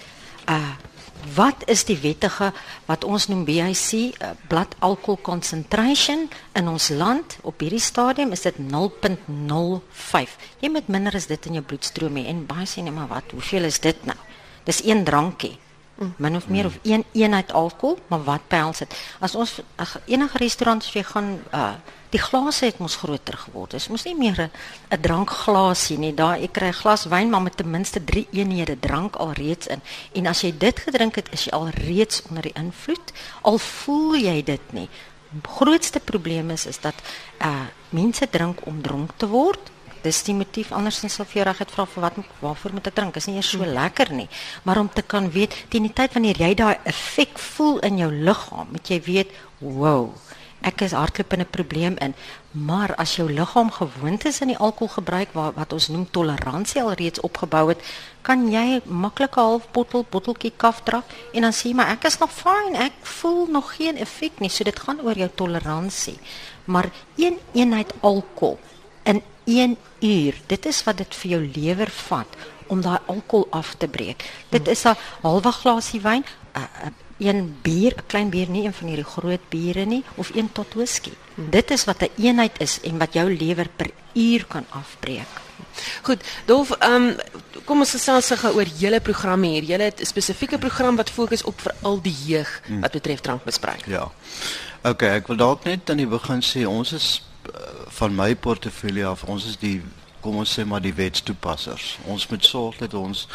uh 0.48 0.74
wat 1.34 1.64
is 1.70 1.84
die 1.88 1.98
wettige 2.02 2.52
wat 2.86 3.04
ons 3.04 3.28
noem 3.30 3.44
BIC 3.44 3.92
uh, 3.92 4.32
blood 4.48 4.74
alcohol 4.78 5.18
concentration 5.22 6.28
in 6.58 6.68
ons 6.68 6.88
land 6.88 7.38
op 7.42 7.62
hierdie 7.62 7.82
stadium 7.82 8.32
is 8.32 8.44
dit 8.46 8.58
0.05. 8.58 10.36
Jy 10.60 10.70
moet 10.72 10.88
minder 10.88 11.14
as 11.16 11.28
dit 11.30 11.50
in 11.50 11.60
jou 11.60 11.64
bloedstroom 11.64 12.18
hê 12.20 12.26
en 12.32 12.46
baie 12.46 12.66
sê 12.66 12.82
net 12.82 12.94
maar 12.94 13.10
wat, 13.10 13.34
hoeveel 13.34 13.70
is 13.70 13.80
dit 13.82 14.06
nou? 14.08 14.18
Dis 14.66 14.82
een 14.86 15.04
drankie 15.04 15.56
min 16.16 16.36
of 16.36 16.48
meer 16.48 16.66
of 16.66 16.78
een 16.82 17.04
eenheid 17.12 17.52
alkohol, 17.52 17.98
maar 18.06 18.24
wat 18.24 18.48
behels 18.48 18.78
dit? 18.78 18.94
As 19.18 19.34
ons 19.34 19.60
ag, 19.76 19.98
enige 20.06 20.38
restaurant 20.38 20.82
as 20.82 20.92
jy 20.92 21.02
gaan 21.02 21.38
uh 21.52 21.74
die 22.12 22.20
glase 22.20 22.66
het 22.68 22.78
mos 22.78 22.98
groter 23.00 23.38
geword. 23.40 23.70
Dit 23.72 23.88
mos 23.88 24.04
nie 24.04 24.16
meer 24.16 24.50
'n 24.90 25.00
drankglasie 25.00 25.98
nie. 25.98 26.14
Daar 26.14 26.36
ek 26.36 26.52
kry 26.52 26.68
'n 26.68 26.80
glas 26.82 27.04
wyn 27.04 27.30
maar 27.30 27.42
met 27.42 27.56
ten 27.56 27.70
minste 27.70 28.04
3 28.04 28.28
eenhede 28.32 28.78
drank 28.80 29.16
alreeds 29.16 29.66
in. 29.66 29.80
En 30.12 30.26
as 30.26 30.40
jy 30.40 30.52
dit 30.58 30.78
gedrink 30.78 31.14
het, 31.14 31.28
is 31.32 31.44
jy 31.44 31.52
al 31.52 31.68
reeds 31.68 32.22
onder 32.28 32.42
die 32.42 32.52
invloed. 32.54 33.12
Al 33.40 33.58
voel 33.58 34.14
jy 34.14 34.42
dit 34.42 34.72
nie. 34.72 34.88
Grootste 35.42 36.00
probleem 36.00 36.50
is 36.50 36.66
is 36.66 36.80
dat 36.80 36.94
uh 37.40 37.66
mense 37.88 38.28
drink 38.30 38.66
om 38.66 38.82
dronk 38.82 39.10
te 39.16 39.28
word 39.28 39.70
dis 40.02 40.22
die 40.22 40.34
motief 40.34 40.72
andersins 40.72 41.14
sal 41.14 41.26
vir 41.26 41.42
jou 41.42 41.46
reg 41.48 41.58
het 41.58 41.70
vra 41.70 41.86
vir 41.86 42.02
wat 42.02 42.18
waarvoor 42.40 42.72
moet 42.72 42.86
ek 42.86 42.94
drink? 42.94 43.16
Is 43.16 43.26
nie 43.26 43.36
eers 43.36 43.50
so 43.54 43.64
lekker 43.64 44.12
nie. 44.12 44.28
Maar 44.64 44.78
om 44.78 44.90
te 44.92 45.02
kan 45.02 45.30
weet 45.30 45.56
teen 45.68 45.82
die 45.82 45.92
tyd 45.92 46.12
wanneer 46.12 46.38
jy 46.38 46.54
daai 46.54 46.76
effek 46.84 47.38
voel 47.38 47.78
in 47.80 47.98
jou 47.98 48.10
liggaam 48.12 48.68
moet 48.72 48.88
jy 48.88 49.00
weet 49.06 49.34
wow 49.60 50.10
ek 50.62 50.84
is 50.86 50.94
hardloop 50.94 51.32
in 51.32 51.40
'n 51.40 51.50
probleem 51.50 51.96
in. 51.98 52.14
Maar 52.50 52.94
as 52.94 53.16
jou 53.16 53.32
liggaam 53.32 53.70
gewoond 53.70 54.24
is 54.24 54.40
aan 54.40 54.48
die 54.48 54.58
alkohol 54.58 54.94
gebruik 54.94 55.28
wat 55.32 55.54
wat 55.54 55.72
ons 55.72 55.88
noem 55.88 56.10
toleransie 56.10 56.82
al 56.82 56.92
reeds 56.92 57.20
opgebou 57.20 57.68
het 57.68 57.80
kan 58.22 58.50
jy 58.50 58.80
maklik 58.84 59.36
'n 59.36 59.40
half 59.40 59.70
bottel 59.70 60.06
botteltjie 60.10 60.52
kaf 60.56 60.82
draf 60.82 61.04
en 61.32 61.42
dan 61.42 61.52
sê 61.52 61.74
maar 61.74 61.88
ek 61.88 62.04
is 62.04 62.18
nog 62.18 62.30
fyn 62.30 62.74
ek 62.74 62.92
voel 63.02 63.46
nog 63.46 63.74
geen 63.76 63.96
effek 63.96 64.40
nie. 64.40 64.50
So 64.50 64.64
dit 64.64 64.78
gaan 64.78 65.00
oor 65.00 65.16
jou 65.16 65.30
toleransie. 65.34 66.18
Maar 66.64 66.90
een 67.16 67.38
eenheid 67.52 67.92
alkohol 68.00 68.58
in 69.02 69.22
1 69.44 69.76
uur. 70.00 70.34
Dit 70.46 70.66
is 70.66 70.82
wat 70.84 70.96
dit 70.96 71.14
vir 71.14 71.30
jou 71.30 71.50
lewer 71.54 71.90
vat 72.08 72.36
om 72.66 72.80
daai 72.80 72.98
alkohol 73.06 73.46
af 73.50 73.74
te 73.78 73.88
breek. 73.88 74.24
Dit 74.48 74.68
is 74.68 74.84
'n 74.84 74.96
halwe 75.22 75.52
glasie 75.52 76.00
wyn, 76.00 76.24
'n 76.54 76.94
een 77.18 77.56
bier, 77.62 77.92
'n 77.96 78.06
klein 78.06 78.30
bier 78.30 78.48
nie 78.48 78.64
een 78.64 78.72
van 78.72 78.88
hierdie 78.88 79.12
groot 79.14 79.48
biere 79.48 79.84
nie 79.84 80.04
of 80.14 80.30
een 80.34 80.52
tot 80.52 80.74
whisky. 80.74 81.12
Dit 81.34 81.70
is 81.70 81.84
wat 81.84 82.00
'n 82.00 82.04
een 82.04 82.24
eenheid 82.24 82.60
is 82.60 82.80
en 82.80 82.98
wat 82.98 83.12
jou 83.12 83.36
lewer 83.36 83.68
per 83.76 83.90
uur 84.12 84.44
kan 84.46 84.64
afbreek. 84.68 85.40
Goed, 86.02 86.20
Dolf, 86.44 86.70
ehm 86.70 86.92
um, 86.92 87.16
kom 87.64 87.78
ons 87.78 87.90
gesels 87.90 88.30
gou 88.30 88.54
oor 88.54 88.66
julle 88.78 89.00
programme 89.00 89.46
hier. 89.46 89.62
Julle 89.62 89.82
het 89.82 90.00
'n 90.00 90.04
spesifieke 90.04 90.58
program 90.58 90.96
wat 90.96 91.10
fokus 91.10 91.42
op 91.42 91.60
veral 91.60 92.02
die 92.02 92.16
jeug 92.26 92.62
wat 92.80 92.92
betref 92.92 93.20
drankmisbruik. 93.20 93.86
Ja. 93.86 94.10
OK, 94.82 95.02
ek 95.02 95.26
wil 95.26 95.36
dalk 95.36 95.64
net 95.64 95.90
aan 95.90 95.96
die 95.96 96.06
begin 96.06 96.42
sê 96.42 96.66
ons 96.66 96.92
is 96.92 97.22
van 97.98 98.14
my 98.14 98.34
portefeulje 98.34 99.06
af, 99.06 99.24
ons 99.24 99.46
is 99.46 99.56
die 99.56 99.82
kom 100.22 100.38
ons 100.38 100.54
sê 100.54 100.64
maar 100.64 100.82
die 100.82 100.94
wetstoepassers. 100.94 101.96
Ons 102.06 102.28
moet 102.30 102.44
sorg 102.46 102.78
dat 102.78 102.94
ons 102.94 103.26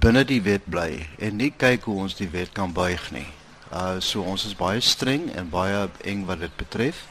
binne 0.00 0.24
die 0.24 0.40
wet 0.44 0.64
bly 0.70 1.04
en 1.20 1.36
nie 1.36 1.52
kyk 1.52 1.84
hoe 1.88 1.98
ons 2.06 2.16
die 2.16 2.30
wet 2.32 2.54
kan 2.56 2.72
buig 2.72 3.10
nie. 3.12 3.28
Uh 3.68 4.00
so 4.00 4.24
ons 4.24 4.46
is 4.48 4.56
baie 4.56 4.80
streng 4.80 5.28
en 5.36 5.50
baie 5.52 5.88
eng 6.08 6.24
wat 6.28 6.40
dit 6.44 6.56
betref. 6.56 7.04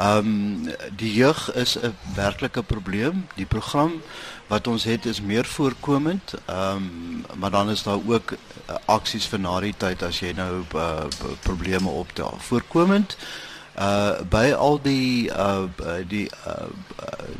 Ehm 0.00 0.30
um, 0.30 0.70
die 0.96 1.12
jeug 1.12 1.52
is 1.54 1.76
'n 1.76 1.94
werklike 2.14 2.62
probleem. 2.62 3.26
Die 3.34 3.46
program 3.46 4.02
wat 4.46 4.66
ons 4.66 4.84
het 4.84 5.04
is 5.04 5.20
meer 5.20 5.44
voorkomend. 5.44 6.34
Ehm 6.46 6.76
um, 6.76 7.24
maar 7.36 7.50
dan 7.50 7.70
is 7.70 7.82
daar 7.82 8.00
ook 8.06 8.32
uh, 8.32 8.74
aksies 8.84 9.26
vir 9.26 9.40
na 9.40 9.60
die 9.60 9.74
tyd 9.76 10.02
as 10.02 10.20
jy 10.20 10.32
nou 10.32 10.64
uh, 10.74 11.04
probleme 11.42 11.88
optel. 11.88 12.34
Voorkomend 12.38 13.16
uh 13.78 14.20
by 14.30 14.52
al 14.52 14.80
die 14.82 15.30
uh 15.30 15.68
die 16.08 16.28
uh 16.46 16.68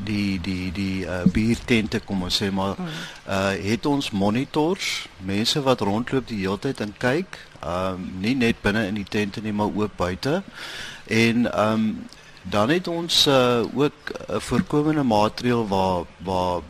die 0.05 0.41
die 0.41 0.73
die 0.73 1.07
uh 1.07 1.23
biertente 1.33 2.01
kom 2.01 2.23
ons 2.23 2.43
sê 2.43 2.51
maar 2.51 2.77
hmm. 2.77 2.87
uh 3.27 3.55
het 3.71 3.87
ons 3.87 4.11
monitors, 4.11 5.09
mense 5.19 5.63
wat 5.63 5.81
rondloop 5.81 6.29
die 6.29 6.43
hele 6.45 6.59
tyd 6.59 6.81
en 6.81 6.95
kyk, 6.99 7.39
um 7.67 8.07
nie 8.21 8.35
net 8.35 8.63
binne 8.63 8.87
in 8.87 8.95
die 8.95 9.09
tente 9.09 9.41
nie, 9.41 9.53
maar 9.53 9.75
ook 9.75 9.97
buite. 9.97 10.43
En 11.07 11.51
um 11.67 12.07
dan 12.43 12.71
het 12.71 12.89
ons 12.89 13.27
uh 13.27 13.67
ook 13.75 14.15
'n 14.29 14.41
voorkomende 14.41 15.03
maatreel 15.03 15.67
waar 15.69 16.05
waar 16.17 16.63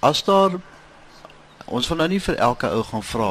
as 0.00 0.24
daar 0.24 0.50
ons 1.70 1.88
wil 1.88 2.00
nou 2.02 2.08
nie 2.12 2.20
vir 2.20 2.36
elke 2.36 2.70
ou 2.70 2.82
gaan 2.90 3.06
vra 3.12 3.30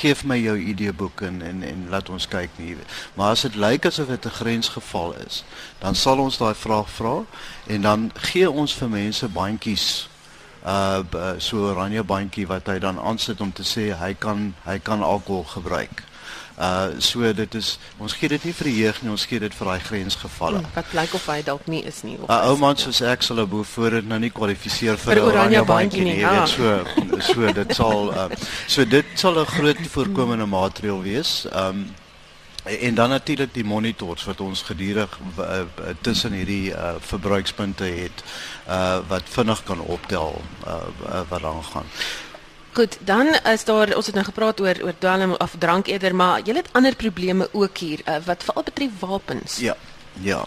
gee 0.00 0.14
vir 0.14 0.28
my 0.32 0.38
jou 0.40 0.56
ID 0.72 0.82
boek 0.96 1.22
en 1.28 1.42
en 1.42 1.62
en 1.62 1.86
laat 1.90 2.10
ons 2.10 2.28
kyk 2.28 2.58
nie 2.58 2.74
maar 3.14 3.36
as 3.36 3.46
dit 3.46 3.56
lyk 3.66 3.86
asof 3.86 4.10
dit 4.14 4.26
'n 4.26 4.38
grensgeval 4.40 5.14
is 5.26 5.44
dan 5.80 5.94
sal 5.94 6.18
ons 6.18 6.38
daai 6.38 6.54
vraag 6.54 6.90
vra 6.98 7.16
en 7.66 7.80
dan 7.82 8.10
gee 8.32 8.50
ons 8.50 8.74
vir 8.74 8.88
mense 8.88 9.28
bandjies 9.28 10.08
uh 10.66 11.38
so 11.38 11.68
oranje 11.70 12.02
bandjie 12.02 12.46
wat 12.46 12.66
hy 12.66 12.78
dan 12.82 12.98
aansit 12.98 13.40
om 13.40 13.52
te 13.52 13.62
sê 13.62 13.94
hy 13.94 14.14
kan 14.14 14.54
hy 14.64 14.78
kan 14.78 15.02
alkohol 15.02 15.44
gebruik. 15.44 16.02
Uh 16.56 16.88
so 16.98 17.32
dit 17.32 17.54
is 17.54 17.78
ons 17.98 18.12
gee 18.16 18.28
dit 18.28 18.44
nie 18.44 18.52
vir 18.52 18.70
die 18.70 18.76
jeug 18.76 19.02
nie, 19.02 19.10
ons 19.10 19.26
gee 19.28 19.40
dit 19.40 19.54
vir 19.54 19.66
daai 19.66 19.80
grensgevalle. 19.80 20.62
Hmm, 20.62 20.72
wat 20.74 20.94
lyk 20.96 21.14
of 21.18 21.26
hy 21.28 21.42
dalk 21.44 21.66
nie 21.68 21.82
is 21.84 22.02
nie 22.02 22.16
'n 22.16 22.48
ou 22.48 22.56
man 22.56 22.76
soos 22.76 23.02
ek 23.02 23.22
sal 23.22 23.46
bo 23.46 23.62
voor 23.62 23.90
dit 23.90 24.08
nou 24.08 24.18
nie 24.18 24.30
kwalifiseer 24.30 24.96
vir 24.96 25.16
'n 25.16 25.20
oranje 25.20 25.64
bandjie 25.64 26.04
nie. 26.04 26.16
Jy 26.20 26.30
weet 26.30 26.48
so 26.48 26.84
so 27.20 27.52
dit 27.52 27.74
sal 27.74 28.10
uh 28.10 28.28
so 28.66 28.84
dit 28.84 29.06
sal 29.14 29.38
'n 29.40 29.46
groot 29.46 29.86
voorkomende 29.86 30.46
maatreel 30.46 31.02
wees. 31.02 31.46
Um 31.52 31.86
en 32.66 32.94
dan 32.94 33.08
natuurlik 33.08 33.54
die 33.54 33.64
monitors 33.64 34.24
wat 34.24 34.40
ons 34.40 34.62
gedurig 34.62 35.18
uh, 35.38 35.60
tussen 36.00 36.32
hierdie 36.32 36.72
uh, 36.72 36.94
verbruikspunte 37.00 37.84
het 37.84 38.24
uh, 38.68 38.98
wat 39.08 39.22
vinnig 39.30 39.62
kan 39.62 39.80
optel 39.80 40.40
uh, 40.66 40.74
uh, 41.06 41.20
wat 41.28 41.40
dan 41.40 41.62
gaan. 41.64 41.86
Goed, 42.76 42.98
dan 43.00 43.26
is 43.44 43.64
daar 43.64 43.94
ons 43.96 44.06
het 44.06 44.14
nou 44.14 44.24
gepraat 44.24 44.60
oor 44.60 44.76
oor 44.84 44.98
dwelm 44.98 45.32
of 45.32 45.54
drank 45.58 45.86
eerder, 45.86 46.14
maar 46.14 46.42
jy 46.44 46.58
het 46.58 46.68
ander 46.76 46.96
probleme 46.96 47.48
ook 47.52 47.78
hier 47.78 48.02
uh, 48.04 48.16
wat 48.24 48.44
veral 48.44 48.62
betref 48.62 48.98
wapens. 49.00 49.56
Ja. 49.64 49.76
Ja. 50.20 50.42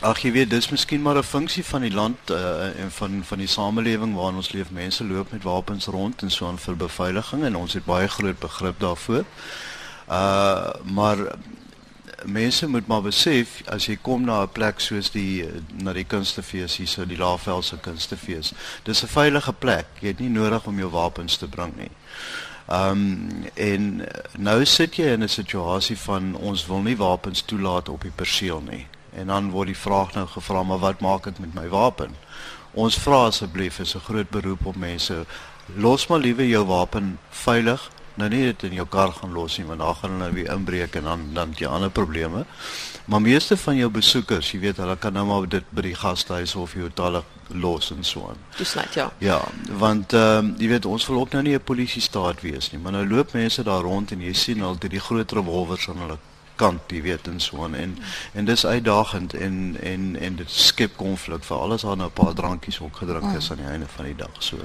Ag 0.00 0.18
jy 0.22 0.32
weet, 0.34 0.50
dis 0.50 0.68
miskien 0.70 1.02
maar 1.02 1.18
'n 1.18 1.22
funksie 1.22 1.64
van 1.64 1.86
die 1.86 1.94
land 1.94 2.30
uh, 2.30 2.80
en 2.82 2.90
van 2.90 3.22
van 3.24 3.38
die 3.38 3.46
samelewing 3.46 4.14
waarin 4.14 4.36
ons 4.42 4.50
leef. 4.52 4.70
Mense 4.70 5.04
loop 5.04 5.30
met 5.32 5.42
wapens 5.42 5.86
rond 5.86 6.22
en 6.22 6.30
so 6.30 6.46
aan 6.46 6.58
vir 6.58 6.76
beveiliging 6.76 7.44
en 7.44 7.56
ons 7.56 7.72
het 7.72 7.84
baie 7.84 8.08
groot 8.08 8.38
begrip 8.38 8.80
daarvoor. 8.80 9.24
Uh 10.10 10.70
maar 10.82 11.18
mense 12.24 12.68
moet 12.68 12.86
maar 12.86 13.02
besef 13.02 13.62
as 13.66 13.86
jy 13.86 13.96
kom 14.02 14.24
na 14.24 14.42
'n 14.42 14.52
plek 14.52 14.80
soos 14.80 15.10
die 15.10 15.44
na 15.82 15.92
die 15.92 16.04
kunstefees 16.04 16.76
hier 16.76 16.86
so 16.86 17.04
die 17.04 17.16
Laagveld 17.16 17.74
kunstefees. 17.82 18.52
Dis 18.84 19.02
'n 19.02 19.06
veilige 19.06 19.52
plek. 19.52 19.86
Jy 20.00 20.08
het 20.08 20.18
nie 20.20 20.28
nodig 20.28 20.66
om 20.66 20.78
jou 20.78 20.90
wapens 20.90 21.36
te 21.36 21.48
bring 21.48 21.76
nie. 21.76 21.90
Ehm 22.68 22.90
um, 22.90 23.44
en 23.54 24.08
nou 24.38 24.64
sit 24.64 24.96
jy 24.96 25.06
in 25.12 25.22
'n 25.22 25.28
situasie 25.28 25.98
van 25.98 26.34
ons 26.34 26.66
wil 26.66 26.80
nie 26.80 26.96
wapens 26.96 27.42
toelaat 27.42 27.88
op 27.88 28.02
die 28.02 28.12
perseel 28.14 28.60
nie. 28.60 28.86
En 29.14 29.26
dan 29.26 29.50
word 29.50 29.66
die 29.66 29.76
vraag 29.76 30.14
nou 30.14 30.26
gevra 30.26 30.62
maar 30.62 30.78
wat 30.78 31.00
maak 31.00 31.26
ek 31.26 31.38
met 31.38 31.54
my 31.54 31.68
wapen? 31.68 32.14
Ons 32.72 32.98
vra 32.98 33.26
asseblief 33.26 33.78
is 33.78 33.94
'n 33.94 34.00
groot 34.00 34.30
beroep 34.30 34.66
op 34.66 34.76
mense 34.76 35.26
los 35.76 36.06
maar 36.06 36.18
liewe 36.18 36.48
jou 36.48 36.64
wapen 36.66 37.18
veilig 37.30 37.90
nou 38.18 38.28
nie 38.32 38.44
dit 38.50 38.62
in 38.68 38.76
jou 38.80 38.86
kar 38.90 39.12
gaan 39.16 39.32
los 39.32 39.58
nie 39.58 39.66
want 39.66 39.80
dan 39.80 39.94
gaan 39.94 40.10
hulle 40.10 40.24
nou 40.24 40.32
weer 40.34 40.52
inbreek 40.54 40.98
en 41.00 41.08
dan 41.10 41.26
dan 41.34 41.54
jy 41.56 41.66
ander 41.70 41.90
probleme. 41.90 42.44
Maar 43.08 43.20
meeste 43.24 43.56
van 43.56 43.76
jou 43.76 43.88
besoekers, 43.90 44.50
jy 44.52 44.58
weet, 44.60 44.76
hulle 44.76 44.96
kan 45.00 45.14
nou 45.16 45.24
maar 45.26 45.46
dit 45.48 45.64
by 45.72 45.82
die 45.86 45.94
gastehuis 45.96 46.54
of 46.60 46.74
jou 46.76 46.88
hotel 46.90 47.22
los 47.56 47.90
en 47.94 48.04
so 48.04 48.28
aan. 48.28 48.40
Dis 48.58 48.74
net 48.76 48.94
ja. 48.94 49.06
Ja, 49.24 49.40
want 49.80 50.12
ehm 50.12 50.50
um, 50.50 50.54
jy 50.60 50.68
weet 50.74 50.86
ons 50.86 51.06
wil 51.08 51.20
ook 51.20 51.32
nou 51.32 51.42
nie 51.42 51.54
'n 51.56 51.64
polisie 51.64 52.02
staat 52.02 52.42
wees 52.42 52.70
nie, 52.72 52.80
maar 52.80 52.92
nou 52.92 53.06
loop 53.08 53.32
mense 53.32 53.62
daar 53.62 53.80
rond 53.80 54.12
en 54.12 54.20
jy 54.20 54.32
sien 54.32 54.62
al 54.62 54.78
dit 54.78 54.90
die 54.90 55.00
groot 55.00 55.32
revolvers 55.32 55.88
aan 55.88 56.04
hulle 56.04 56.18
kant, 56.56 56.82
jy 56.90 57.02
weet 57.02 57.28
en 57.28 57.40
so 57.40 57.64
aan 57.64 57.74
en 57.74 57.96
en 58.34 58.44
dis 58.44 58.66
uitdagend 58.66 59.34
en 59.34 59.76
en 59.82 60.16
en 60.20 60.36
dit 60.36 60.50
skep 60.50 60.96
konflik 60.96 61.44
vir 61.44 61.56
alles 61.56 61.82
nou 61.82 61.96
'n 61.96 62.10
paar 62.12 62.34
drankies 62.34 62.80
opgedrink 62.80 63.36
is 63.36 63.50
aan 63.50 63.62
die 63.62 63.70
einde 63.72 63.88
van 63.88 64.04
die 64.04 64.16
dag. 64.16 64.36
So 64.38 64.56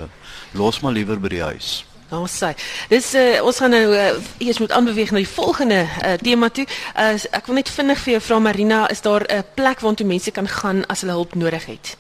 los 0.52 0.80
maar 0.80 0.92
liewer 0.92 1.20
by 1.20 1.28
die 1.28 1.44
huis. 1.44 1.86
Nou 2.14 2.28
sê. 2.30 2.52
Dis 2.92 3.08
uh, 3.18 3.42
ons 3.42 3.58
gaan 3.58 3.74
nou 3.74 3.86
uh, 3.90 4.10
eers 4.44 4.60
moet 4.62 4.74
aanbeweeg 4.76 5.14
na 5.14 5.22
die 5.24 5.30
volgende 5.30 5.80
uh, 5.84 6.14
tema 6.22 6.52
toe. 6.54 6.68
Uh, 6.94 7.16
ek 7.34 7.50
wil 7.50 7.58
net 7.58 7.72
vinnig 7.74 8.04
vir 8.04 8.16
jou 8.16 8.22
vra 8.28 8.38
Marina, 8.50 8.84
is 8.94 9.02
daar 9.02 9.26
'n 9.26 9.46
plek 9.58 9.82
waartoe 9.82 10.06
mense 10.06 10.32
kan 10.32 10.48
gaan 10.48 10.86
as 10.94 11.02
hulle 11.02 11.18
hulp 11.18 11.34
nodig 11.36 11.66
het? 11.66 11.98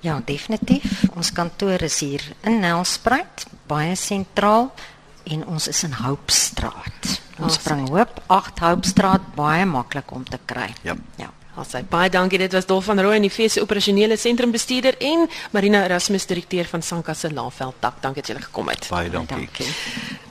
Ja, 0.00 0.20
definitief. 0.24 1.06
Ons 1.16 1.32
kantoor 1.32 1.82
is 1.82 2.00
hier 2.00 2.22
in 2.42 2.60
Nelspruit, 2.60 3.46
baie 3.66 3.94
sentraal. 3.96 4.72
en 5.24 5.46
ons 5.46 5.68
is 5.68 5.82
in 5.86 5.92
Hoopstraat. 5.92 7.20
Ons 7.40 7.56
bring 7.64 7.88
hoop 7.88 8.20
8 8.26 8.58
Hoopstraat 8.58 9.30
baie 9.34 9.64
maklik 9.64 10.12
om 10.12 10.24
te 10.24 10.38
kry. 10.44 10.68
Ja. 10.82 10.96
Ja. 11.16 11.30
Sê 11.62 11.84
baie 11.86 12.10
dankie. 12.10 12.38
Dit 12.38 12.52
was 12.52 12.66
Dolf 12.66 12.84
van 12.84 13.00
Rooi 13.00 13.16
in 13.16 13.28
die 13.28 13.30
fees 13.30 13.52
se 13.54 13.62
operasionele 13.62 14.16
sentrumbestuurder 14.18 14.98
en 14.98 15.28
Marina 15.54 15.84
Erasmus 15.84 16.26
direkteur 16.26 16.66
van 16.66 16.82
Sanka 16.82 17.14
se 17.14 17.30
Laveld 17.32 17.74
tak. 17.80 18.02
Dankie 18.02 18.22
dat 18.22 18.30
julle 18.32 18.42
gekom 18.42 18.68
het. 18.68 18.86
Baie 18.90 19.10
dankie. 19.10 19.36
Dankie. 19.36 19.70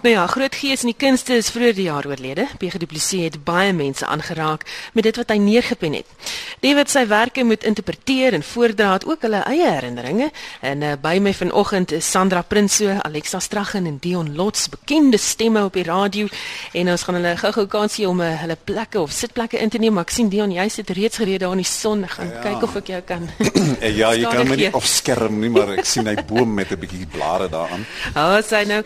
Nou 0.03 0.15
ja, 0.15 0.25
groot 0.27 0.55
gees 0.55 0.81
in 0.83 0.89
die 0.91 0.97
kunste 0.99 1.37
is 1.39 1.47
vroeër 1.55 1.75
die 1.77 1.85
jaar 1.87 2.03
oorlede. 2.03 2.43
PG 2.59 2.81
Du 2.81 2.85
Plessis 2.91 3.23
het 3.23 3.37
baie 3.47 3.71
mense 3.73 4.03
aangeraak 4.05 4.65
met 4.91 5.05
dit 5.07 5.15
wat 5.15 5.29
hy 5.31 5.37
neergepen 5.39 5.93
het. 5.95 6.31
Die 6.59 6.73
wat 6.75 6.91
sy 6.91 7.05
werke 7.07 7.45
moet 7.47 7.63
interpreteer 7.63 8.35
en 8.35 8.43
voordra 8.43 8.89
het 8.97 9.05
ook 9.07 9.23
hulle 9.23 9.39
eie 9.47 9.69
herinneringe. 9.71 10.27
En 10.59 10.83
uh, 10.83 10.97
by 10.99 11.21
my 11.23 11.31
vanoggend 11.33 11.93
is 11.95 12.09
Sandra 12.11 12.41
Prinsloo, 12.43 12.97
Alexa 12.99 13.39
Straggen 13.39 13.87
en 13.87 14.01
Dion 14.03 14.35
Lots, 14.35 14.67
bekende 14.69 15.17
stemme 15.17 15.63
op 15.63 15.79
die 15.79 15.87
radio 15.87 16.27
en 16.73 16.91
ons 16.91 17.07
gaan 17.07 17.21
hulle 17.21 17.37
gou-gou 17.39 17.65
kans 17.71 17.95
gee 17.95 18.09
om 18.09 18.19
uh, 18.19 18.27
hulle 18.43 18.59
plekke 18.59 18.99
of 18.99 19.15
sitplekke 19.15 19.61
in 19.63 19.71
te 19.71 19.79
neem. 19.79 19.95
Maar 19.95 20.09
ek 20.09 20.15
sien 20.17 20.27
Dion, 20.27 20.51
jy 20.51 20.67
sit 20.67 20.91
reeds 20.91 21.12
gereed 21.15 21.39
daar 21.39 21.51
in 21.51 21.63
die 21.63 21.69
son. 21.69 22.07
Gaan 22.07 22.29
ja. 22.29 22.41
kyk 22.41 22.63
of 22.63 22.75
ek 22.75 22.91
jou 22.93 23.01
kan. 23.01 23.29
Ja, 23.99 24.13
jy 24.13 24.27
kan 24.29 24.47
my 24.47 24.55
nie 24.55 24.67
gee. 24.67 24.73
afskerm 24.73 25.39
nie, 25.39 25.49
maar 25.53 25.73
ek 25.77 25.85
sien 25.85 26.07
hy 26.07 26.15
boom 26.27 26.53
met 26.53 26.71
'n 26.71 26.79
bietjie 26.79 27.07
blare 27.07 27.49
daaraan. 27.49 27.85
Ah, 28.13 28.37
oh, 28.37 28.41
sy 28.41 28.63
nou. 28.67 28.81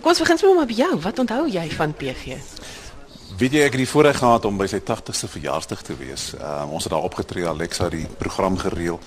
Kom 0.00 0.12
ons 0.12 0.18
begin 0.18 0.38
sommer 0.38 0.56
maar 0.56 0.70
by 0.70 0.78
jou. 0.78 1.00
Wat 1.00 1.18
onthou 1.18 1.48
jy 1.50 1.70
van 1.70 1.94
PG? 1.94 2.38
Weet 3.38 3.52
jy 3.52 3.60
ek 3.62 3.74
het 3.76 3.82
die 3.84 3.88
voorreg 3.88 4.16
gehad 4.18 4.44
om 4.48 4.56
by 4.58 4.66
sy 4.66 4.80
80ste 4.82 5.28
verjaarsdag 5.30 5.82
te 5.86 5.94
wees. 5.94 6.32
Um, 6.34 6.72
ons 6.74 6.84
het 6.84 6.92
daar 6.92 7.06
opgetree, 7.06 7.46
Alexa 7.46 7.88
die 7.88 8.06
program 8.18 8.56
gereël 8.58 8.98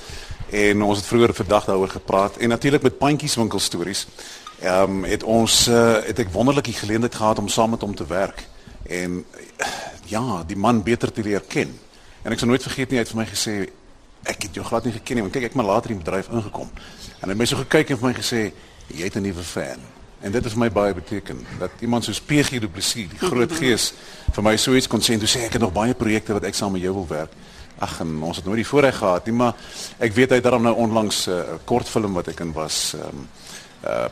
en 0.51 0.81
ons 0.84 0.98
het 1.00 1.08
vroeër 1.08 1.34
vandag 1.34 1.65
daaroor 1.65 1.89
gepraat 1.89 2.38
en 2.38 2.50
natuurlik 2.50 2.81
met 2.84 2.98
pandjieswinkel 2.98 3.60
stories. 3.60 4.08
Ehm 4.62 5.01
um, 5.01 5.03
het 5.03 5.24
ons 5.24 5.67
uh, 5.67 6.00
het 6.05 6.20
ek 6.20 6.31
wonderlik 6.31 6.65
die 6.70 6.77
geleentheid 6.79 7.15
gehad 7.15 7.39
om 7.39 7.48
saam 7.48 7.70
met 7.75 7.81
hom 7.81 7.96
te 7.96 8.05
werk 8.08 8.43
en 8.88 9.25
uh, 9.25 9.67
ja, 10.05 10.43
die 10.48 10.58
man 10.58 10.84
beter 10.84 11.12
te 11.12 11.24
leer 11.24 11.43
ken. 11.48 11.79
En 12.24 12.32
ek 12.32 12.40
sal 12.40 12.51
nooit 12.51 12.63
vergeet 12.63 12.90
nie 12.90 13.00
hy 13.00 13.04
het 13.04 13.13
vir 13.13 13.22
my 13.22 13.28
gesê 13.30 13.56
ek 14.30 14.44
het 14.46 14.58
jou 14.60 14.66
glad 14.66 14.86
nie 14.86 14.94
geken 14.94 15.18
nie, 15.18 15.24
want 15.25 15.34
kyk 15.34 15.48
ek 15.50 15.56
maar 15.58 15.66
later 15.66 15.94
in 15.94 15.98
die 15.98 16.06
bedryf 16.06 16.30
ingekom. 16.30 16.70
En 17.22 17.25
hy 17.25 17.34
het 17.34 17.40
my 17.40 17.48
so 17.50 17.58
gekyk 17.63 17.94
en 17.94 18.00
vir 18.01 18.10
my 18.10 18.13
gesê 18.18 18.42
jy 18.92 19.04
het 19.08 19.18
'n 19.18 19.25
nuwe 19.25 19.44
fan. 19.44 19.82
En 20.22 20.32
dit 20.32 20.44
het 20.44 20.54
vir 20.54 20.60
my 20.60 20.70
baie 20.70 20.94
beteken 20.94 21.46
dat 21.60 21.72
iemand 21.80 22.04
soos 22.04 22.22
PG 22.22 22.60
Du 22.60 22.68
Plessis, 22.68 23.10
die 23.10 23.18
groot 23.18 23.51
gees, 23.51 23.94
vir 24.32 24.44
my 24.44 24.58
so 24.58 24.75
iets 24.75 24.88
kon 24.88 25.01
sê 25.01 25.13
en 25.13 25.20
toe 25.20 25.28
sê 25.28 25.46
ek 25.46 25.54
het 25.54 25.62
nog 25.62 25.74
baie 25.74 25.94
projekte 25.94 26.34
wat 26.34 26.44
ek 26.44 26.54
saam 26.54 26.72
met 26.72 26.82
jou 26.82 26.94
wil 26.94 27.08
werk. 27.08 27.32
Ag 27.80 28.01
ons 28.01 28.38
het 28.38 28.46
nooit 28.46 28.62
die 28.62 28.68
voorreg 28.68 28.98
gehad 28.98 29.25
nie, 29.25 29.34
maar 29.34 29.56
ek 29.98 30.13
weet 30.13 30.30
hy 30.30 30.36
het 30.36 30.44
daarom 30.44 30.63
nou 30.63 30.75
onlangs 30.75 31.28
'n 31.28 31.32
uh, 31.32 31.58
kortfilm 31.66 32.13
wat 32.13 32.28
ek 32.28 32.40
in 32.40 32.54
was 32.54 32.94
ehm 32.94 33.08
um, 33.08 33.28
uh 33.86 34.10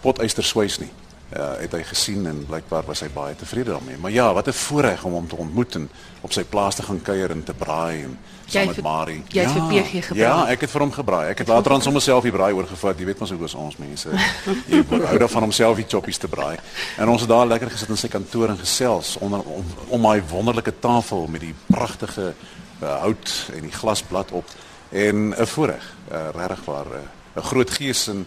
Potyster 0.00 0.44
Swys 0.44 0.78
nie. 0.78 0.90
Uh, 1.34 1.56
het 1.58 1.72
hy 1.74 1.80
gesien 1.82 2.26
en 2.30 2.44
blykbaar 2.46 2.84
was 2.86 3.00
hy 3.02 3.08
baie 3.10 3.34
tevrede 3.34 3.72
daarmee. 3.72 3.96
Maar 3.98 4.10
ja, 4.10 4.32
wat 4.32 4.46
'n 4.46 4.52
voorreg 4.52 5.04
om 5.04 5.12
hom 5.12 5.26
te 5.28 5.36
ontmoet 5.36 5.74
en 5.74 5.88
op 6.20 6.32
sy 6.32 6.44
plaas 6.44 6.74
te 6.74 6.82
gaan 6.82 7.02
kuier 7.02 7.30
en 7.30 7.42
te 7.42 7.54
braai 7.54 8.02
en 8.02 8.18
saam 8.46 8.66
met 8.66 8.82
Marie. 8.82 9.22
jy 9.28 9.42
het 9.42 9.50
vir 9.50 9.66
PG 9.66 10.06
gebraai. 10.06 10.20
Ja, 10.20 10.46
ek 10.46 10.60
het 10.60 10.70
vir 10.70 10.80
hom 10.80 10.92
gebraai. 10.92 11.28
Ek 11.28 11.38
het 11.38 11.48
later 11.48 11.72
aan 11.72 11.82
sommer 11.82 12.02
self 12.02 12.22
die 12.22 12.32
braai 12.32 12.52
oorgevat. 12.52 12.98
Jy 12.98 13.04
weet 13.04 13.18
mos 13.18 13.30
hoe 13.30 13.44
is 13.44 13.54
ons 13.54 13.76
mense. 13.76 14.08
Jy 14.72 14.84
hou 14.88 15.18
daarvan 15.18 15.42
om 15.42 15.52
self 15.52 15.76
die 15.76 15.88
choppies 15.88 16.18
te 16.18 16.28
braai. 16.28 16.56
En 16.98 17.08
ons 17.08 17.20
het 17.20 17.30
daar 17.30 17.46
lekker 17.46 17.70
gesit 17.70 17.88
in 17.88 17.96
sy 17.96 18.08
kantoor 18.08 18.48
en 18.48 18.58
gesels 18.58 19.16
onder 19.18 19.40
om 19.40 19.64
om 19.88 20.02
daai 20.02 20.22
wonderlike 20.30 20.78
tafel 20.78 21.26
met 21.26 21.40
die 21.40 21.54
pragtige 21.66 22.34
uh, 22.82 23.00
hout 23.00 23.50
en 23.54 23.60
die 23.60 23.72
glasblad 23.72 24.30
op 24.30 24.46
en 24.90 25.34
'n 25.34 25.46
voorreg, 25.46 25.84
uh, 26.12 26.28
regtig 26.34 26.64
waar 26.64 26.86
'n 26.86 27.08
uh, 27.36 27.44
groot 27.44 27.70
gees 27.70 28.08
en 28.08 28.26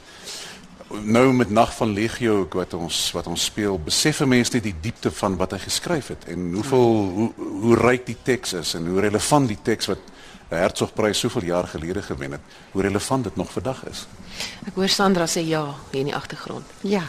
nou 1.04 1.34
met 1.34 1.50
Nag 1.50 1.76
van 1.76 1.94
Legio 1.94 2.48
wat 2.52 2.74
ons 2.74 3.12
wat 3.16 3.28
ons 3.28 3.44
speel, 3.44 3.80
besef 3.80 4.22
'n 4.22 4.28
mens 4.28 4.50
net 4.50 4.64
die 4.64 4.76
diepte 4.82 5.12
van 5.12 5.38
wat 5.38 5.52
hy 5.52 5.58
geskryf 5.58 6.08
het 6.08 6.26
en 6.28 6.54
hoeveel 6.54 7.12
hoe 7.16 7.32
hoe 7.38 7.76
ryk 7.76 8.06
die 8.06 8.18
teks 8.24 8.54
is 8.54 8.74
en 8.74 8.88
hoe 8.88 9.00
relevant 9.00 9.48
die 9.48 9.62
teks 9.62 9.86
wat 9.86 10.00
Hertzogprys 10.48 11.20
soveel 11.20 11.44
jaar 11.44 11.68
gelede 11.68 12.02
gewen 12.02 12.32
het, 12.32 12.40
hoe 12.72 12.82
relevant 12.82 13.24
dit 13.24 13.36
nog 13.36 13.52
vandag 13.52 13.84
is. 13.90 14.06
Ek 14.68 14.76
hoor 14.76 14.88
Sandra 14.88 15.26
sê 15.28 15.42
ja 15.44 15.76
hier 15.92 16.00
in 16.00 16.06
die 16.06 16.16
agtergrond. 16.16 16.64
Ja. 16.82 17.04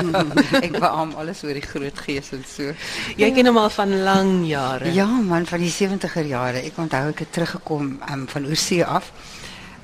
ek 0.64 0.78
beam 0.78 1.12
alles 1.12 1.42
oor 1.44 1.52
die 1.52 1.66
groot 1.66 1.98
gees 1.98 2.32
en 2.32 2.44
so. 2.48 2.72
Jy 3.20 3.30
ken 3.36 3.50
hom 3.50 3.58
al 3.58 3.70
van 3.74 4.02
lang 4.02 4.32
jare. 4.48 4.94
Ja 4.96 5.06
man, 5.06 5.44
van 5.46 5.60
die 5.60 5.72
70er 5.72 6.24
jare. 6.24 6.64
Ek 6.64 6.78
onthou 6.80 7.10
ek 7.10 7.18
het 7.18 7.32
teruggekom 7.32 7.98
um, 8.00 8.26
van 8.26 8.48
oorsee 8.48 8.84
af. 8.84 9.12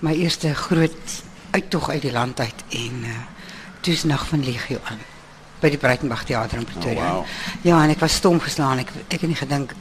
My 0.00 0.14
eerste 0.16 0.54
groot 0.54 1.20
uittog 1.56 1.88
uit 1.90 2.02
die 2.04 2.12
land 2.12 2.40
uit 2.40 2.64
en 2.76 3.02
uh, 3.08 3.16
toe's 3.84 4.04
nag 4.04 4.26
van 4.28 4.44
legio 4.44 4.78
aan 4.90 5.00
by 5.60 5.70
die 5.72 5.78
Breitenberg 5.80 6.24
teater 6.28 6.58
in 6.60 6.66
Pretoria. 6.68 7.06
Oh, 7.08 7.14
wow. 7.24 7.24
Ja, 7.64 7.78
en 7.82 7.90
ek 7.94 8.00
was 8.02 8.18
stom 8.20 8.36
geslaan. 8.44 8.82
Ek 8.82 8.90
ek 9.08 9.22
het 9.24 9.30
nie 9.30 9.38
gedink 9.38 9.72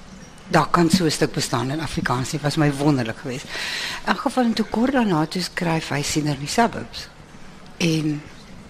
daar 0.47 0.69
kan 0.71 0.89
so 0.93 1.03
'n 1.05 1.11
stuk 1.11 1.33
bestaan 1.33 1.71
in 1.73 1.81
Afrikaans 1.81 2.31
nie. 2.31 2.39
Was 2.41 2.55
my 2.55 2.69
wonderlik 2.73 3.17
geweest. 3.17 3.45
In 4.05 4.13
elk 4.13 4.21
geval 4.27 4.43
en 4.43 4.53
toe 4.53 4.65
kort 4.69 4.93
daarna 4.93 5.25
toe 5.25 5.41
skryf 5.41 5.89
hy 5.89 6.01
sien 6.01 6.27
in 6.31 6.39
die 6.39 6.47
suburbs. 6.47 7.07
En 7.77 8.21